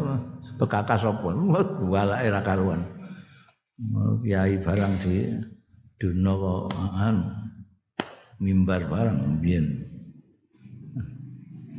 [0.60, 1.32] bekakas apa
[1.92, 2.84] walake ra karuan.
[4.20, 5.32] Kiai barang di
[5.96, 7.24] duno kok anu
[8.42, 9.91] mimbar barang biyen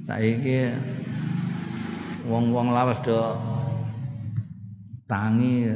[0.04, 0.68] saiki
[2.28, 3.16] wong-wong lawas do
[5.08, 5.72] tangi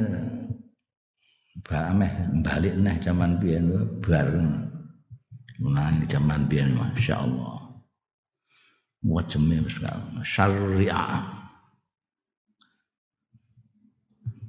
[1.64, 2.12] bameh
[2.44, 3.72] balik neh zaman biyen
[4.04, 4.28] bar
[5.60, 7.56] menangi zaman biyen masyaallah.
[8.98, 9.78] Wajeme wis
[10.26, 11.22] syariah.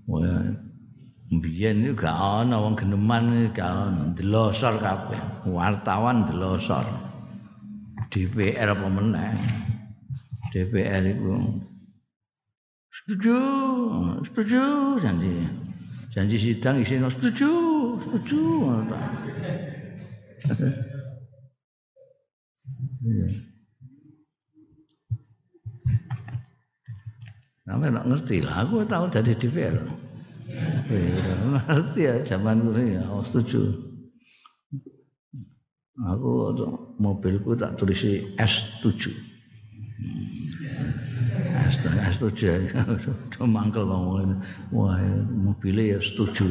[0.09, 0.41] Wah,
[1.29, 5.21] biyen iki gak ana wong geneman gak ana delosor kabeh.
[5.45, 6.81] Wartawan delosor
[8.09, 9.37] DPR apa meneh
[10.49, 11.37] DPR itu
[12.89, 13.37] setuju,
[14.25, 14.61] setuju
[14.97, 15.45] janji.
[16.09, 17.51] Janji sidang isi setuju,
[18.01, 18.41] setuju.
[27.69, 29.77] Kamu nak ngerti lah, aku tahu dari DPR.
[31.69, 33.69] Ngerti ya zaman dulu ya, oh setuju.
[36.09, 36.57] Aku
[36.97, 38.01] mobilku tak tulis
[38.41, 39.28] S7.
[42.19, 42.67] Setuju
[43.31, 44.35] do mangkel wong
[44.75, 44.99] wah
[45.31, 46.47] mobilnya ya setuju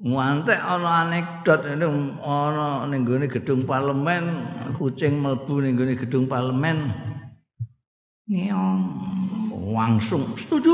[0.00, 1.84] Muante ana anekdot ini
[2.24, 4.48] ana ning gone gedung parlemen
[4.80, 6.88] kucing mlebu ning gone gedung parlemen.
[8.24, 8.80] Ngeong
[9.76, 10.72] langsung setuju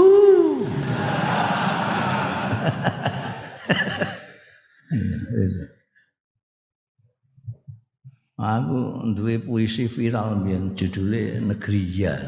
[8.37, 12.21] Aku duwe puisi viral mbiyen judule Negeri Ya.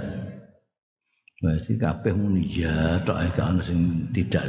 [1.38, 4.48] Berarti kabeh muni ya tok gak ono sing tidak.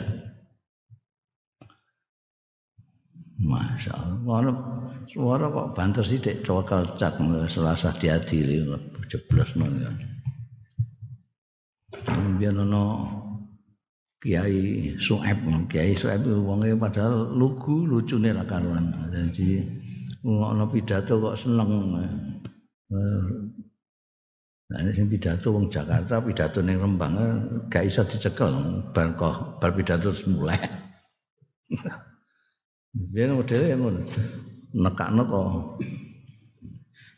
[3.44, 4.56] Masya Allah.
[5.10, 7.20] Suara kok banter sithik cokal cak
[7.52, 8.64] selasa diadili
[9.12, 9.90] jeblos ngono.
[12.40, 12.84] Biar ono
[14.20, 15.40] Kiai Sueb,
[15.72, 18.92] Kiai Sueb wonge padahal lugu lucune ra karuan.
[19.12, 19.79] Jadi
[20.24, 21.96] ngono pidato kok seneng.
[24.70, 27.18] Nah, ini pidato wong Jakarta, pidato ning Rembang
[27.74, 28.54] gak iso dicekel
[28.94, 30.62] bar kok bar pidato semulai.
[33.14, 34.02] Biyen modele ngono.
[34.78, 35.48] Nekakno kok.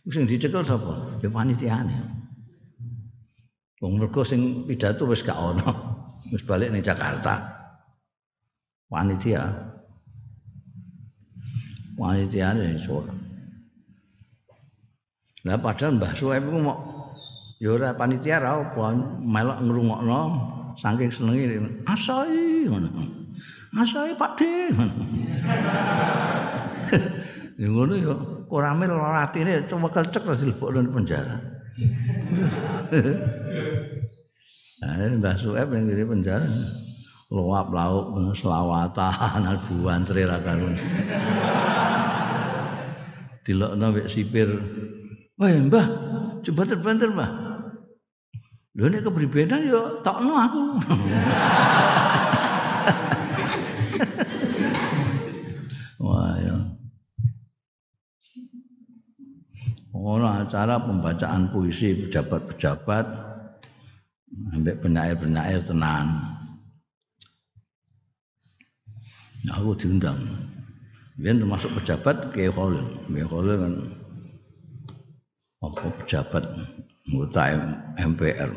[0.07, 1.19] Sing dicekel sapa?
[1.19, 1.95] Ya panitiane.
[3.83, 5.67] Wong mergo sing pidato wis gak ono.
[6.31, 7.51] Wis balik ning Jakarta.
[8.87, 9.43] Panitia.
[11.97, 13.03] Panitiane iso.
[15.41, 16.77] Lah padahal Mbah Suhaib ku mau
[17.57, 20.21] ya ora panitia ra apa melok ngrungokno
[20.77, 21.57] saking senenge
[21.89, 22.69] asai.
[23.71, 24.51] Asae Pak De.
[27.61, 28.09] Ya ngono ya,
[28.49, 31.37] koramil ratine cuma kelcek terus dilebokno penjara.
[34.81, 36.49] Nah, Mbah Sueb yang di penjara
[37.31, 40.59] luap lauk selawatan albuan cerita kan.
[43.47, 44.51] Dilokno mek sipir.
[45.39, 45.85] Wah, Mbah,
[46.45, 47.31] coba terbanter, Mbah.
[48.77, 50.61] Lho nek kepribenan yo tokno aku.
[60.11, 63.05] ono acara pembacaan puisi pejabat-pejabat
[64.51, 66.07] ambek penyair-penyair tenan.
[66.09, 66.31] Nah,
[69.49, 70.19] aku diundang.
[71.17, 72.85] Biar termasuk pejabat kayak Khalil.
[73.09, 73.73] Kayak Khalil kan
[75.61, 76.43] apa pejabat
[77.09, 77.41] anggota
[77.97, 78.51] MPR.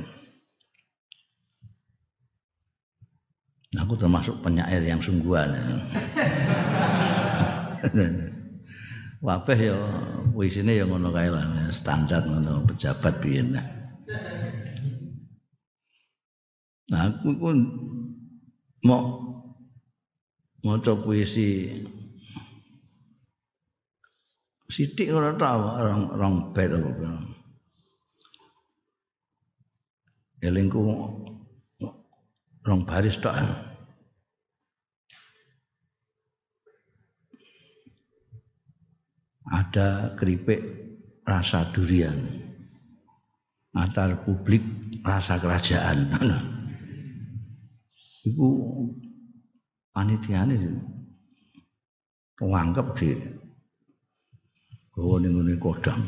[3.75, 5.51] Aku termasuk penyair yang sungguhan.
[5.51, 5.65] Ya
[10.37, 13.57] puisine ya ngono kae lah standar ngono pejabat biyen.
[16.93, 17.57] Nah, aku pun
[18.85, 19.01] mau
[20.65, 21.69] maca puisi
[24.73, 27.13] sithik ora tau orang orang bed apa.
[30.45, 30.81] Elingku
[32.65, 33.37] rong baris tok.
[39.45, 40.65] ada keripik
[41.25, 42.17] rasa durian
[43.77, 44.65] ada republik
[45.05, 46.09] rasa kerajaan
[48.29, 48.49] itu
[49.95, 50.75] panitia ini
[52.43, 53.15] wanggap di
[54.91, 56.03] gawa ning kodam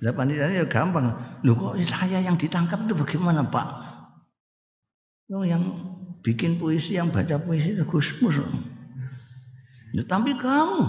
[0.00, 1.12] Lah panitia ya gampang.
[1.44, 3.68] Loh kok saya yang ditangkap itu bagaimana, Pak?
[5.30, 5.62] Oh, yang
[6.26, 8.40] bikin puisi yang baca puisi itu Gusmus.
[9.94, 10.82] Ya, tapi kamu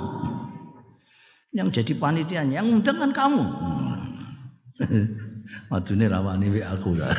[1.51, 3.43] yang jadi panitia yang undang kan kamu.
[5.71, 7.15] Madune rawani wi aku lah.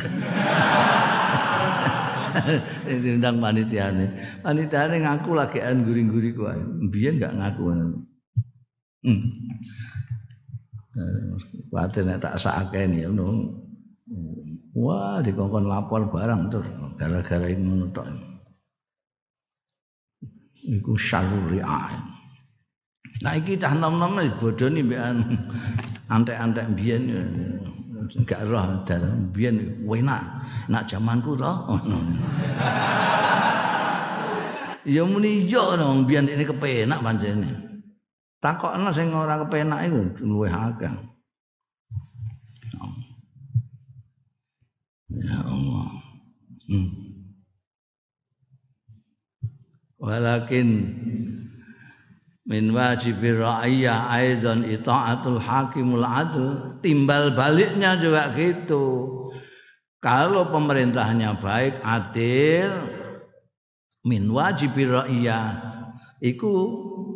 [2.89, 4.09] Ini undang panitia nih.
[4.41, 6.61] Panitia nih ngaku lagi an guring-guri kuwi.
[6.89, 7.63] Biyen enggak ngaku.
[9.03, 9.21] Hmm.
[11.69, 13.61] Kuatir nek tak sakene ya ngono.
[14.73, 18.09] Wah, dikongkon lapor barang terus gara-gara ngono tok.
[20.63, 21.61] Iku syaruri
[23.21, 25.21] Nah iki cah nom-nom bodoni mbekan
[26.09, 27.13] antek-antek biyen
[28.27, 30.21] gak roh dalan biyen enak
[30.67, 31.53] nak zamanku to.
[34.83, 37.51] ya muni yo nang biyen ini kepenak pancene.
[38.43, 40.91] Takokno sing ora kepenak iku luwih akeh.
[45.13, 45.87] Ya Allah.
[46.67, 46.89] Hmm.
[50.03, 50.69] Walakin
[52.43, 56.79] min wajibir ra'iyah aidan ita'atul hakimul adl.
[56.83, 59.09] Timbal baliknya juga gitu.
[60.03, 62.67] Kalau pemerintahnya baik adil
[64.03, 65.63] min wajibir ra'iyah
[66.19, 66.51] iku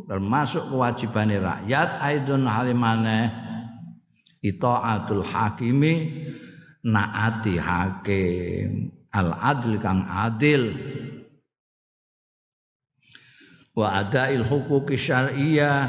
[0.08, 3.28] termasuk kewajiban rakyat aidon halimane
[4.40, 6.24] ita'atul hakimi
[6.88, 8.96] naati hakim.
[9.12, 10.72] Al adil kang adil
[13.78, 15.86] wa adail huquqi syar'iyyah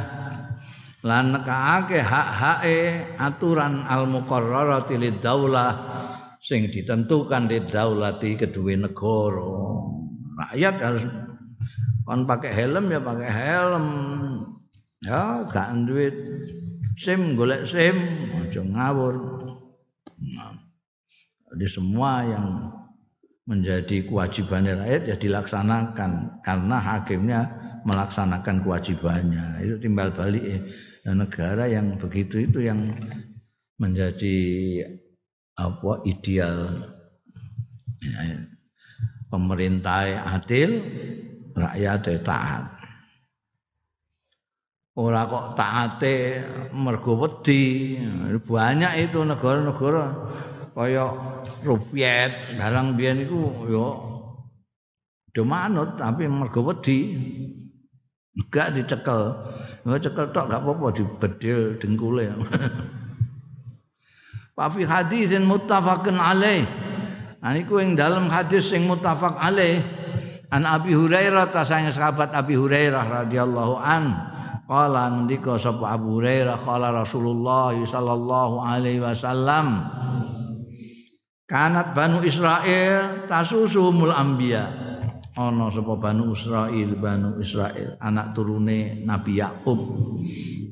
[1.09, 5.73] lan nekaake hak-hake aturan al muqarrarati lid daulah
[6.45, 9.53] sing ditentukan di daulati kedua negara.
[10.39, 11.05] Rakyat harus
[12.05, 13.87] kon pakai helm ya pakai helm.
[15.03, 16.15] Ya gak duit.
[16.99, 17.95] Sim golek sim
[18.43, 19.15] aja ngawur.
[20.19, 20.55] Nah.
[21.49, 22.47] Jadi semua yang
[23.49, 27.41] menjadi kewajiban rakyat ya dilaksanakan karena hakimnya
[27.89, 29.65] melaksanakan kewajibannya.
[29.65, 30.61] Itu timbal balik eh,
[31.09, 32.93] negara yang begitu itu yang
[33.81, 34.37] menjadi
[35.57, 36.87] apa ideal.
[37.99, 38.45] Ya,
[39.33, 40.85] pemerintah adil
[41.57, 42.79] rakyat taat.
[44.99, 46.43] Ora kok taate
[46.75, 47.95] mergo wedi.
[48.39, 50.05] Banyak itu negara-negara.
[50.75, 51.11] Kaya
[51.63, 53.87] Rupiet barang biyen iku yo
[55.35, 57.19] do manut tapi mergo wedi
[58.47, 59.35] gak dicekel.
[59.83, 62.31] Nggak cekel tok gak apa-apa dibedil dengkule.
[64.59, 66.67] Pak fi hadisin muttafaqun alaih.
[67.39, 69.83] Nah niku ing dalam hadis sing muttafaq alaih.
[70.49, 74.17] An Abi Hurairah tasanya sahabat Abi Hurairah radhiyallahu an
[74.69, 79.89] Qala ngendika sapa Abu Hurairah qala Rasulullah sallallahu alaihi wasallam
[81.49, 84.88] Kanat Banu Israel tasusumul anbiya.
[85.39, 89.79] Ana sapa Banu Israel, Banu Israel, anak turune Nabi Yakub.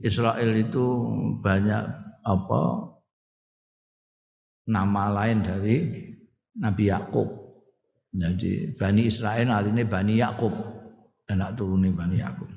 [0.02, 0.86] Israel itu
[1.38, 1.84] banyak
[2.26, 2.62] apa
[4.66, 5.76] nama lain dari
[6.58, 7.30] Nabi Yakub.
[8.10, 10.50] Jadi Bani Israel artinya Bani Yakub,
[11.30, 12.50] anak turune Bani Yakub.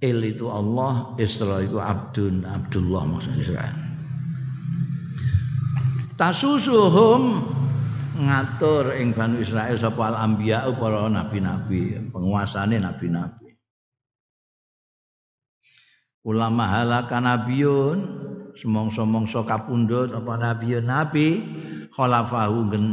[0.00, 3.68] Il itu Allah, Isra itu Abdun, Abdullah maksudnya
[6.16, 7.44] Tasusuhum
[8.16, 13.52] ngatur ing Bani Israel sapa al anbiya para nabi-nabi, penguasane nabi-nabi.
[16.26, 17.98] Ulama halaka nabiyun
[18.56, 21.44] semong-semongso kapundhut apa nabiyun nabi
[21.94, 22.86] khalafahu gen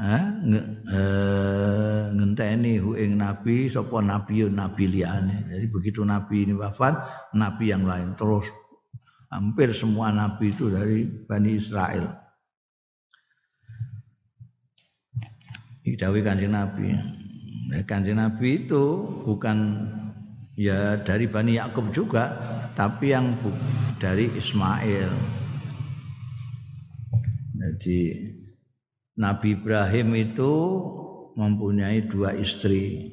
[0.00, 0.24] eh,
[2.10, 5.46] ngenteni hu ing nabi sapa nabi nabi liyane.
[5.46, 6.98] Jadi begitu nabi ini wafat,
[7.38, 8.50] nabi yang lain terus
[9.30, 12.29] hampir semua nabi itu dari Bani Israel.
[15.90, 16.94] Didawi kanjeng Nabi.
[17.70, 17.82] Nah,
[18.14, 18.84] Nabi itu
[19.26, 19.58] bukan
[20.54, 22.30] ya dari Bani Yakub juga,
[22.78, 23.34] tapi yang
[23.98, 25.10] dari Ismail.
[27.58, 28.00] Jadi
[29.18, 30.52] Nabi Ibrahim itu
[31.34, 33.10] mempunyai dua istri.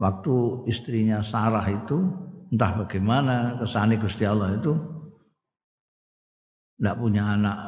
[0.00, 1.98] Waktu istrinya Sarah itu
[2.48, 4.72] entah bagaimana kesani Gusti Allah itu
[6.78, 7.58] tidak punya anak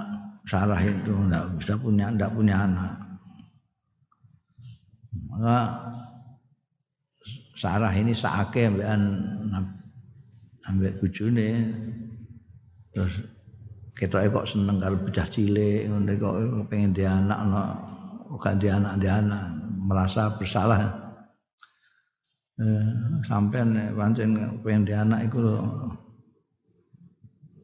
[0.46, 3.09] Sarah itu tidak bisa punya tidak punya anak.
[5.30, 5.58] Maka
[7.60, 9.00] Sarah ini saake ambekan
[10.66, 11.70] ambek bojone.
[12.90, 13.22] Terus
[13.94, 17.62] ketoke kok seneng karo bocah cilik ngene kok pengen di anak no
[18.32, 19.44] bukan di anak di anak
[19.76, 20.98] merasa bersalah.
[22.60, 22.86] Eh,
[23.24, 25.60] sampai pancen pengen di anak itu lho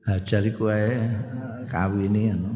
[0.07, 1.09] hajar iku ae
[1.67, 2.53] kawine anu.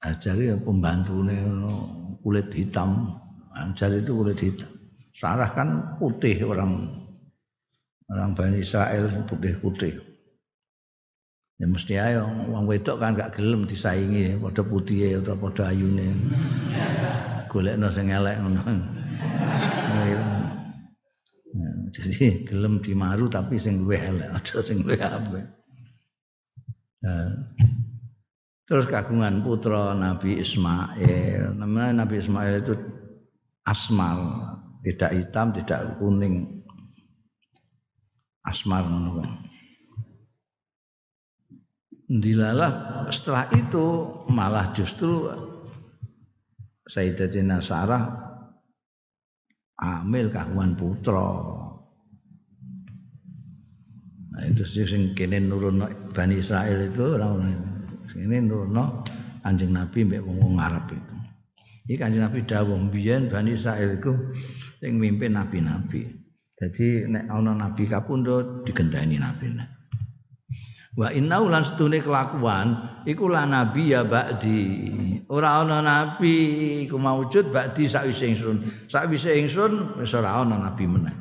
[0.00, 1.36] Hajar ya pembantune
[2.24, 3.19] kulit hitam
[3.54, 4.70] hajar itu kulit hitam
[5.14, 6.86] Sarah kan putih orang
[8.10, 10.10] orang Bani Israel putih-putih
[11.60, 16.08] Ya mesti ayo wong wedok kan gak gelem disaingi padha putih atau padha ayune.
[17.52, 18.64] Golekno sing elek ngono.
[21.50, 25.44] Ya, jadi gelem dimaru tapi sing luwih elek, aja sing luwih apik.
[27.04, 27.28] Nah,
[28.64, 31.60] terus kagungan putra Nabi Ismail.
[31.60, 32.72] Namanya Nabi Ismail itu
[33.68, 34.46] asmal,
[34.84, 36.60] tidak hitam, tidak kuning.
[38.40, 39.50] Asmar ngono
[42.10, 45.30] dilalah setelah itu malah justru
[46.90, 48.02] Sayyidatina Sarah
[49.78, 51.30] amil kagungan putra.
[54.34, 57.54] Nah itu sing kene nurun Bani Israel itu orang
[58.10, 58.74] sini nurun
[59.46, 61.09] anjing Nabi mbek wong Arab itu.
[61.90, 64.14] Ini kanjeng Nabi dawuh biyen Bani Israel itu
[64.78, 66.06] yang mimpin nabi-nabi.
[66.54, 69.50] Jadi nek ana nabi kapundhut digendani nabi.
[70.94, 72.78] Wa inna ulan setune kelakuan
[73.10, 74.62] iku la nabi ya ba'di.
[75.34, 76.30] Ora ana nabi
[76.86, 78.86] iku maujud ba'di sakwise ingsun.
[78.86, 81.16] Sakwise ingsun wis ora ana nabi meneh.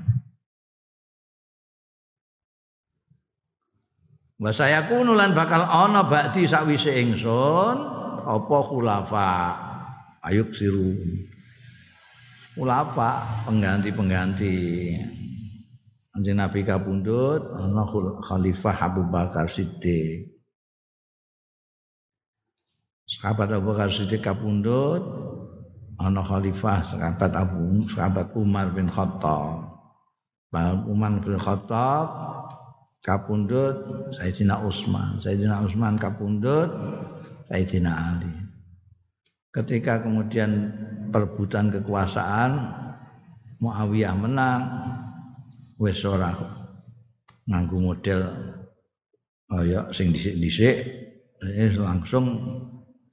[4.37, 7.75] Wa sayakunu lan bakal ana ba'di sakwise ingsun
[8.21, 9.29] apa khulafa
[10.23, 10.95] ayuk siru.
[12.55, 14.57] Khulafa pengganti-pengganti.
[16.09, 17.85] Kanjeng Nabi kapundhut ana
[18.19, 20.27] Khalifah Abu Bakar Siddiq.
[23.07, 24.99] Sahabat Abu Bakar Siddiq kapundhut
[25.99, 29.67] ana khalifah sahabat Abu sahabat Umar bin Khattab.
[30.89, 32.07] Umar bin Khattab
[33.05, 33.75] kapundut
[34.17, 36.71] Sayyidina Utsman, Sayyidina Utsman kapundut
[37.51, 38.48] Sayyidina Ali.
[39.59, 40.71] Ketika kemudian
[41.11, 42.79] perebutan kekuasaan
[43.59, 44.61] Muawiyah menang.
[45.79, 46.31] Wis ora
[47.47, 48.23] nganggo model
[49.51, 50.75] kaya sing dhisik-dhisik.
[51.75, 52.39] Langsung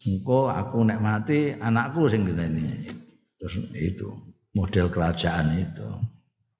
[0.02, 2.90] engko aku nek mati anakku sing ngene
[3.38, 4.06] terus itu
[4.54, 5.88] model kerajaan itu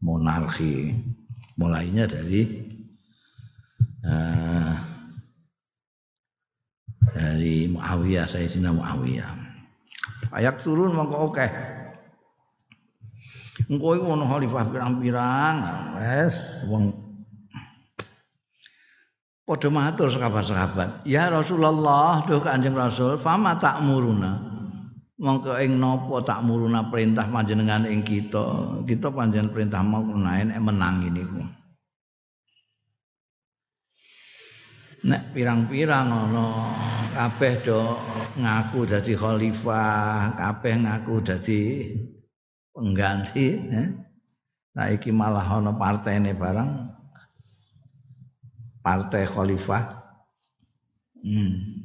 [0.03, 0.95] monarki.
[1.59, 2.43] Mulainya dari
[4.03, 4.75] uh,
[7.15, 9.46] dari Muawiyah Sayyidina Muawiyah
[10.35, 11.47] ayak turun mongko oke
[13.71, 15.57] engko iku ono khalifah pirang-pirang
[15.99, 16.35] wes
[16.67, 17.07] wong
[19.47, 24.43] Padha matur sahabat-sahabat, "Ya Rasulullah, duh Kanjeng Rasul, fama tak muruna."
[25.23, 28.83] Mongko ing napa tak muruna perintah panjenengan ing kita?
[28.83, 31.47] Kita panjenengan perintah mau nek menang niku.
[35.05, 36.73] Nek pirang-pirang ana
[37.13, 38.01] kabeh do
[38.41, 41.63] ngaku dadi khalifah, kabeh ngaku dadi
[42.73, 43.89] pengganti, eh?
[44.73, 46.71] Saiki malah ana partene barang
[48.81, 49.85] partai khalifah.
[51.21, 51.77] Hmm.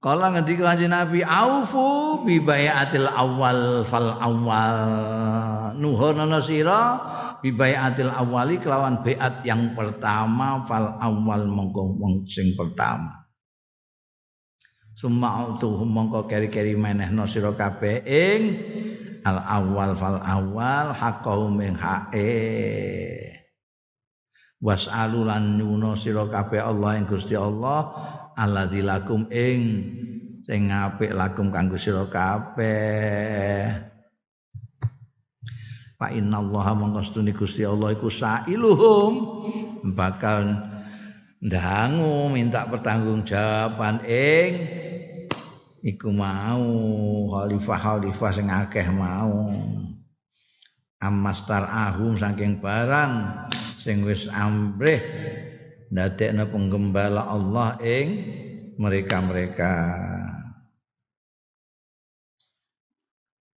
[0.00, 4.76] Kala ngendika kanjeng Nabi aufu bi awal fal awal
[5.76, 6.96] nuhonono sira
[7.40, 11.96] bi bayatil awali kelawan beat yang pertama fal awal mongko
[12.28, 13.20] sing pertama.
[14.92, 18.40] Summa autuhum mongko keri-keri menehno sira kabeh ing
[19.24, 22.28] al awal fal awal haqqahum ing hae
[24.60, 27.96] was'alu lan nyuno sira kabeh Allah ing Gusti Allah
[28.36, 29.60] alladzi lakum ing
[30.44, 33.89] sing apik lakum kanggo sira kabeh
[36.00, 39.12] Fa inna Allah mongkostuni Gusti Allah iku sailuhum
[39.92, 40.48] bakal
[41.44, 44.50] ndangu minta pertanggungjawaban ing
[45.84, 46.64] iku mau
[47.36, 49.52] khalifah-khalifah sing akeh mau
[51.04, 53.12] amastar ahum saking barang
[53.76, 55.04] sing wis ambrih
[55.92, 58.08] ndadekno penggembala Allah ing
[58.80, 60.00] mereka-mereka.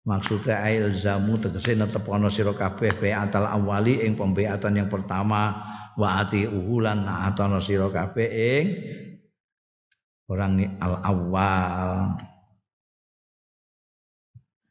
[0.00, 5.60] Maksudnya ail zamu tegese netepono sira kabeh beatal awali ing pembeatan yang pertama.
[6.00, 8.64] Wa ati uhulan naatono sira kabeh ing
[10.32, 11.82] orang al awal.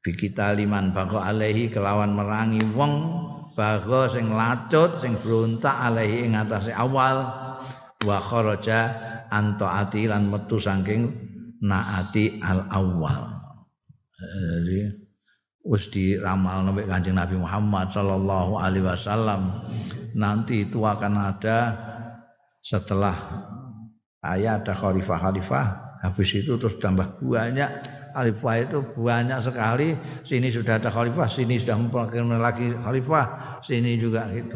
[0.02, 2.94] Bikita liman bako alaihi kelawan merangi wong
[3.54, 7.30] bago sing lacut sing brontak alaihi ing atase awal.
[8.02, 8.80] Wa kharaja
[9.30, 11.06] antaati lan metu saking
[11.62, 13.38] naati al awal.
[14.18, 15.09] Jadi
[15.66, 19.64] wis diramal nabi Kanjeng Nabi Muhammad sallallahu alaihi wasallam
[20.16, 21.58] nanti itu akan ada
[22.64, 23.16] setelah
[24.24, 25.66] ayat ada khalifah-khalifah
[26.04, 29.96] habis itu terus tambah banyak khalifah itu banyak sekali.
[30.26, 33.26] Sini sudah ada khalifah, sini sudah memperkenalkan lagi khalifah,
[33.62, 34.56] sini juga gitu.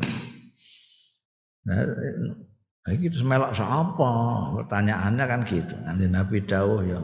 [1.63, 4.11] Nah, gitu semelok siapa?
[4.59, 5.75] Pertanyaannya kan gitu.
[5.79, 6.99] Nanti Nabi Dawuh ya,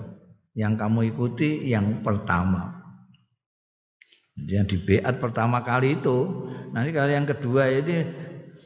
[0.59, 2.78] yang kamu ikuti yang pertama.
[4.47, 8.05] Yang di beat pertama kali itu, nanti kali yang kedua ini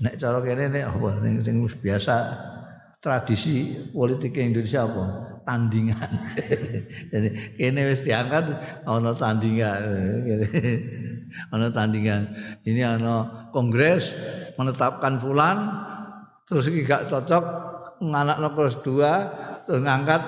[0.04, 1.10] nek cara kene nek apa
[1.46, 2.16] sing biasa
[3.04, 5.06] tradisi politik Indonesia apa?
[5.44, 6.12] Tandingan.
[7.12, 7.28] Jadi
[7.60, 8.56] kene wis diangkat
[8.88, 9.82] ana tandingan.
[11.54, 12.32] ana tandingan.
[12.64, 14.16] Ini ana kongres
[14.56, 15.84] menetapkan fulan
[16.48, 17.44] terus iki gak cocok
[18.04, 20.22] nganakno kelas 2 terus ngangkat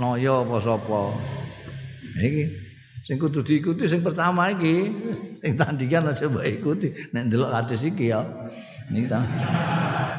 [0.00, 1.00] noyo apa sapa.
[2.18, 2.67] Iki
[3.08, 4.84] sing kudu diikuti sing pertama iki
[5.40, 8.20] sing tandingan aja mbok ikuti nek ndelok hadis iki ya.
[8.92, 9.08] Niki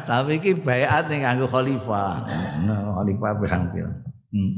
[0.09, 2.25] Tapi iki baiat ning kanggo khalifah.
[2.65, 3.93] Nah, khalifah pirang-pirang.
[4.33, 4.53] Hmm.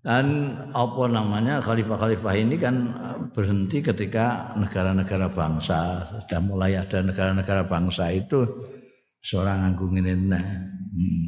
[0.00, 0.26] Dan
[0.72, 2.88] apa namanya khalifah-khalifah ini kan
[3.36, 8.48] berhenti ketika negara-negara bangsa sudah mulai ada negara-negara bangsa itu
[9.20, 11.26] seorang nganggo ngene hmm.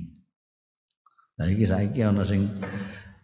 [1.36, 2.48] Nah iki saiki ana sing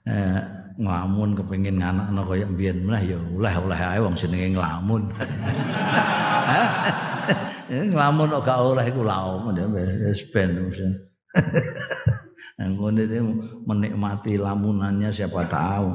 [0.05, 0.41] eh,
[0.75, 5.03] nglamun kepengin nganakno kaya mbiyen meneh ya oleh-oleh ae wong jenenge nglamun.
[7.95, 10.51] nglamun kok gak oleh iku laum wis ben
[12.55, 13.19] Ngene
[13.67, 15.91] menikmati lamunannya siapa tahu.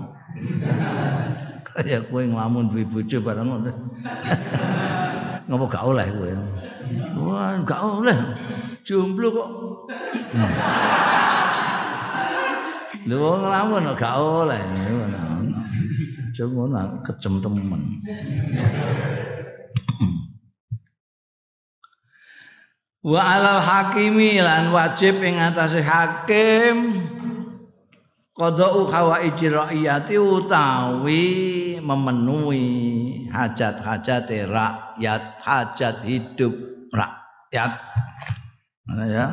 [1.70, 3.72] Kayak kowe nglamun duwe bojo barang ngono.
[5.48, 6.32] Ngopo gak oleh kowe?
[7.24, 8.18] Wah, gak oleh.
[8.84, 9.50] Jomblo kok.
[13.10, 14.62] Lho nglamun gak oleh.
[16.38, 17.82] Cuma kejem temen.
[23.00, 27.00] wa alal hakimi lan wajib ing atase hakim
[28.36, 31.24] qada'u hawaiji rakyati utawi
[31.80, 32.68] memenuhi
[33.32, 36.52] hajat-hajat rakyat hajat hidup
[36.92, 37.72] rakyat
[39.08, 39.26] ya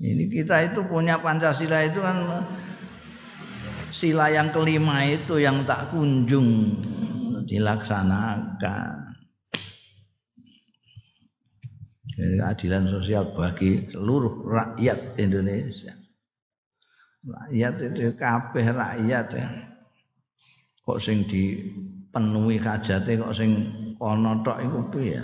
[0.00, 2.44] ini kita itu punya Pancasila itu kan
[3.88, 6.76] sila yang kelima itu yang tak kunjung
[7.48, 9.16] dilaksanakan
[12.16, 15.96] keadilan sosial bagi seluruh rakyat Indonesia
[17.26, 19.48] rakyat itu kabeh rakyat ya.
[20.86, 23.50] Kok sing dipenuhi hajate kok sing
[23.98, 25.18] kono tok iku piye?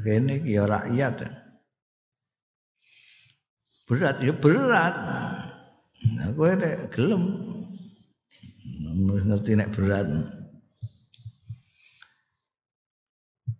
[0.00, 1.14] Kene iki ya rakyat.
[1.20, 1.30] Ya.
[3.84, 4.94] Berat ya berat.
[6.04, 7.22] Nah, kowe nek gelem
[9.28, 10.08] ngerti nek berat.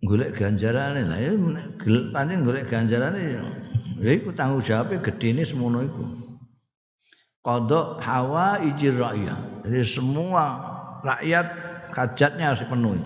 [0.05, 1.33] golek ganjarane lah ya
[2.13, 3.41] pancen golek ganjarane
[3.97, 6.05] ya iku tanggung jawabnya gedene semono iku
[7.45, 9.37] kodok hawa ijir rakyat.
[9.69, 10.45] Jadi semua
[11.05, 11.45] rakyat
[11.93, 13.01] hajatnya harus dipenuhi.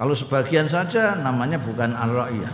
[0.00, 2.52] Kalau sebagian saja namanya bukan al-ra'iyah.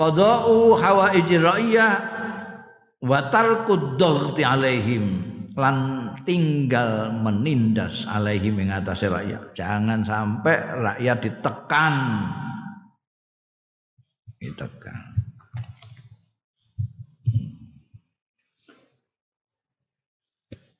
[0.00, 1.92] Qada'u hawa ijir ra'iyah
[3.04, 4.00] wa tarkud
[4.40, 5.20] alaihim
[5.52, 9.52] lan tinggal menindas alaihim ing atase rakyat.
[9.52, 11.94] Jangan sampai rakyat ditekan.
[14.40, 15.00] Ditekan.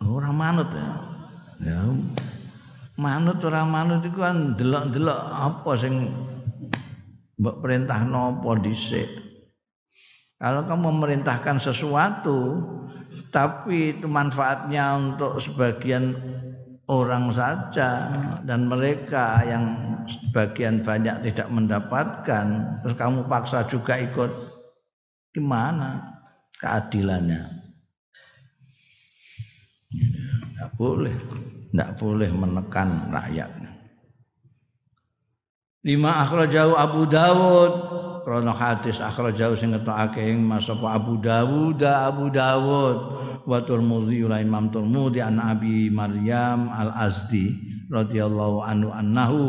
[0.01, 0.91] Orang manut ya.
[1.61, 1.81] Ya
[3.01, 6.13] manut orang manut itu kan delok-delok apa sing
[7.41, 9.09] mbok perintah nopo dhisik.
[10.37, 12.61] Kalau kamu memerintahkan sesuatu
[13.33, 16.17] tapi itu manfaatnya untuk sebagian
[16.87, 18.13] orang saja
[18.45, 19.65] dan mereka yang
[20.07, 22.47] sebagian banyak tidak mendapatkan
[22.83, 24.31] terus kamu paksa juga ikut
[25.35, 26.19] gimana
[26.59, 27.61] keadilannya
[29.91, 31.17] tidak boleh,
[31.73, 33.51] tidak boleh menekan rakyat.
[35.81, 37.73] Lima akhrajahu Abu Dawud.
[38.21, 42.97] Krono hadis akhrajahu sing ngetokake ing masapa Abu Dawud Abu Dawud.
[43.49, 47.57] Wa Tirmidzi la Imam Tirmidzi an Abi Maryam Al Azdi
[47.89, 49.41] radhiyallahu anhu annahu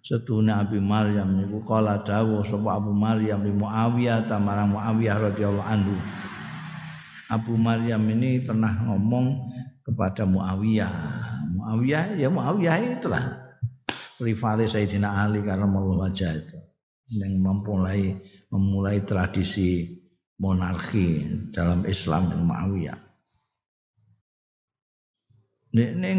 [0.00, 5.94] setuna Abi Maryam niku kala dawuh sapa Abu Maryam li Muawiyah tamarang Muawiyah radhiyallahu anhu.
[7.28, 9.52] Abu Maryam ini pernah ngomong
[9.84, 10.92] kepada Muawiyah.
[11.60, 13.47] Muawiyah ya Muawiyah itulah
[14.18, 16.58] rival Sayyidina Ali karena mau wajah itu
[17.14, 18.12] yang memulai
[18.52, 19.96] memulai tradisi
[20.38, 22.98] monarki dalam Islam yang Muawiyah.
[25.74, 26.10] Ini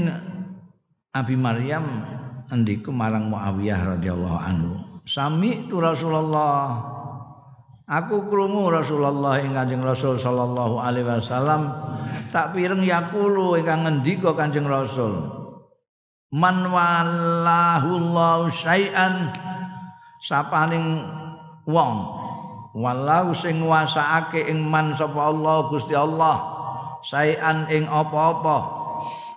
[1.13, 1.85] Abi Maryam
[2.49, 4.73] andiku marang Muawiyah radhiyallahu anhu.
[5.09, 6.77] Sami tu Rasulullah
[7.89, 11.73] Aku krungu Rasulullah ing Kanjeng Rasul sallallahu alaihi wasallam
[12.29, 15.38] tak pireng yakulu ingkang ngendika Kanjeng Rasul.
[16.29, 19.33] Man wallahu Allah syai'an.
[20.21, 21.01] Sapaning
[21.65, 21.93] wong.
[22.77, 26.37] Walau sing nguasaake ing man sapa Allah Gusti Allah.
[27.01, 28.77] Syai'an ing apa-apa.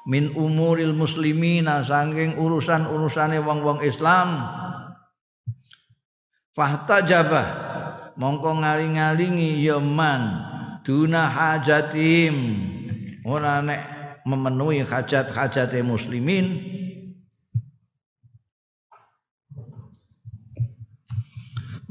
[0.05, 4.45] Min umuril muslimina saking urusan-urusane wong-wong Islam.
[6.53, 7.49] Fahtajabah
[8.21, 10.45] mongko ngaling-alingi ya man
[10.85, 12.69] duna hajatim.
[13.25, 13.81] Ora nek
[14.29, 16.82] memenuhi hajat-hajate muslimin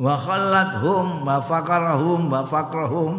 [0.01, 3.13] wa khallathum wa faqarahum wa faqrahum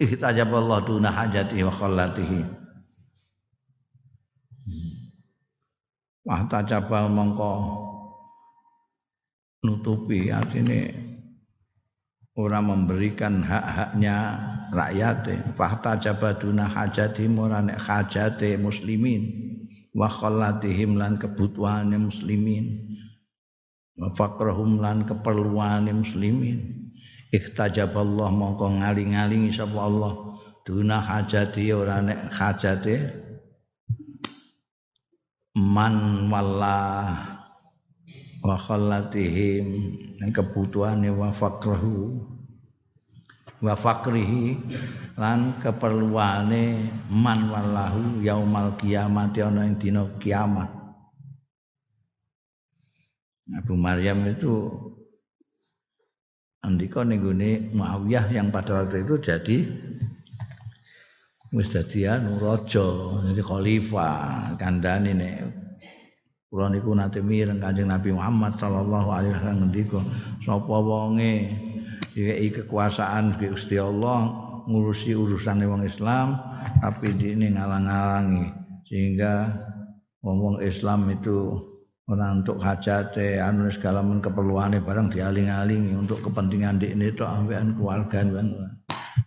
[0.00, 2.40] ihtajaballah duna hajati wa khallatihi.
[6.24, 7.52] Wah tajabal mongko
[9.60, 10.88] nutupi artinya
[12.32, 14.16] orang memberikan hak-haknya
[14.72, 19.44] rakyat fakta jabaduna hajati ora nek hajate muslimin.
[19.92, 22.93] Wa khallatihim lan kebutuhane muslimin
[23.98, 26.90] wa faqrahum lan keperluane muslimin.
[27.34, 30.14] Ikhtajaballah mongko ngaling-alingi sapa Allah.
[30.64, 32.96] Duna hajati ora nek hajate.
[35.54, 37.34] Man wallah
[38.44, 39.66] wa khallatihim
[40.20, 42.20] dan kebutuhane wa faqrahu
[43.64, 44.60] wa faqrihi
[45.16, 49.32] lan keperluane man wallahu yaumal kiamat
[49.80, 50.83] dina kiamat
[53.52, 54.72] Abu Maryam itu
[56.64, 57.20] andika ning
[57.76, 59.58] Muawiyah yang pada waktu itu jadi
[61.52, 62.88] wis dadi anu raja
[63.28, 65.36] jadi khalifah kandhane nek
[66.54, 69.98] Kula niku nate mireng Kanjeng Nabi Muhammad sallallahu alaihi wasallam ngendika
[70.38, 71.50] sapa wonge
[72.14, 74.30] iki kekuasaan Gusti Allah
[74.70, 76.38] ngurusi urusane wong Islam
[76.78, 78.54] tapi ini ngalang-alangi.
[78.86, 79.50] Sehingga
[80.22, 81.58] wong Islam itu
[82.04, 85.96] ora untuk hajate anu segala men keperluane barang dialing-alingi.
[85.96, 88.20] Untuk kepentingan di ini tok ambekan keluarga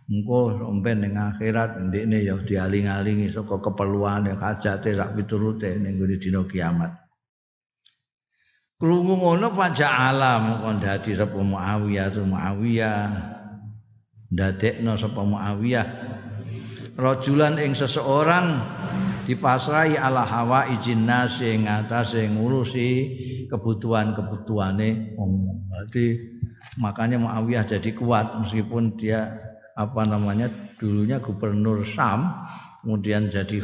[0.08, 3.34] engko sampe ning akhirat ndekne ya dialing-alingi.
[3.34, 6.92] Saka keperluane hajate sak piturute ning dina kiamat.
[8.78, 13.10] Krungu ngono faja alam kon dadi sapa Muawiyah tu Muawiyah.
[14.30, 15.88] Ndadekno sapa Muawiyah.
[16.94, 18.62] Rajulan ing seseorang
[19.28, 21.68] dipasrai ala hawa izin nasi ing
[22.40, 22.90] ngurusi
[23.52, 25.32] kebutuhan-kebutuhane wong.
[25.68, 26.16] Berarti
[26.80, 29.36] makanya Muawiyah jadi kuat meskipun dia
[29.76, 30.48] apa namanya
[30.80, 32.48] dulunya gubernur Sam
[32.82, 33.62] kemudian jadi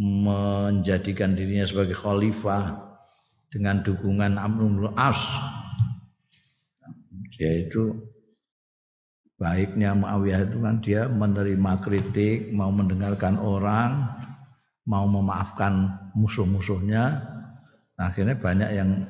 [0.00, 2.74] menjadikan dirinya sebagai khalifah
[3.52, 5.20] dengan dukungan Amrul As
[7.38, 7.94] yaitu
[9.38, 14.18] baiknya Muawiyah itu kan dia menerima kritik, mau mendengarkan orang,
[14.88, 17.20] mau memaafkan musuh-musuhnya.
[18.00, 19.04] Akhirnya banyak yang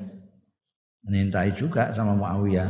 [1.07, 2.69] menyintai juga sama Muawiyah.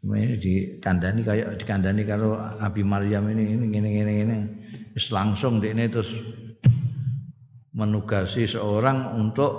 [0.00, 4.36] Ini dikandani kayak dikandani kalau Abi Maryam ini ini ini ini ini
[5.12, 6.16] langsung di ini terus
[7.76, 9.52] menugasi seorang untuk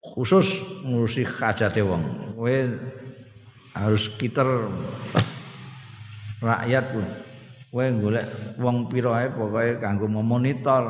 [0.00, 2.32] khusus ngurusi hajate wong.
[2.32, 2.56] Kowe
[3.76, 4.48] harus kiter
[6.40, 7.04] rakyat pun.
[7.68, 8.26] Kowe golek
[8.56, 10.84] wong pira ae pokoke kanggo memonitor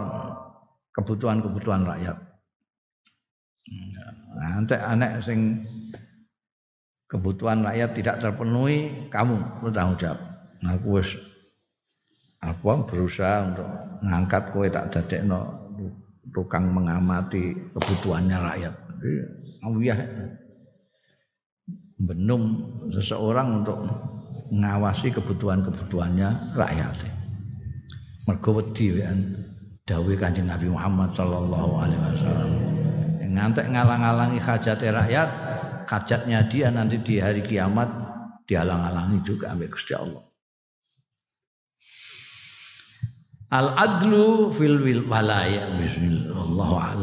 [0.97, 2.17] kebutuhan-kebutuhan rakyat.
[4.37, 5.61] Nah, nanti anak sing
[7.07, 10.21] kebutuhan rakyat tidak terpenuhi, kamu bertanggung jawab.
[10.65, 11.13] Nah, aku wis
[12.41, 13.69] apa berusaha untuk
[14.07, 15.41] ngangkat kowe tak dadekno
[16.33, 18.75] tukang mengamati kebutuhannya rakyat.
[19.67, 19.99] Awiyah
[21.97, 22.61] benum
[22.93, 23.79] seseorang untuk
[24.53, 27.09] mengawasi kebutuhan-kebutuhannya rakyat.
[28.27, 28.91] Mergo wedi
[29.87, 32.51] dawuh Kanjeng Nabi Muhammad sallallahu alaihi wasallam.
[33.23, 35.29] Ngantek ngalang-alangi hajat rakyat,
[35.87, 37.87] hajatnya dia nanti di hari kiamat
[38.51, 40.25] dihalang-alangi juga oleh Gusti Allah.
[43.47, 46.99] Al adlu fil wil walaya bismillah.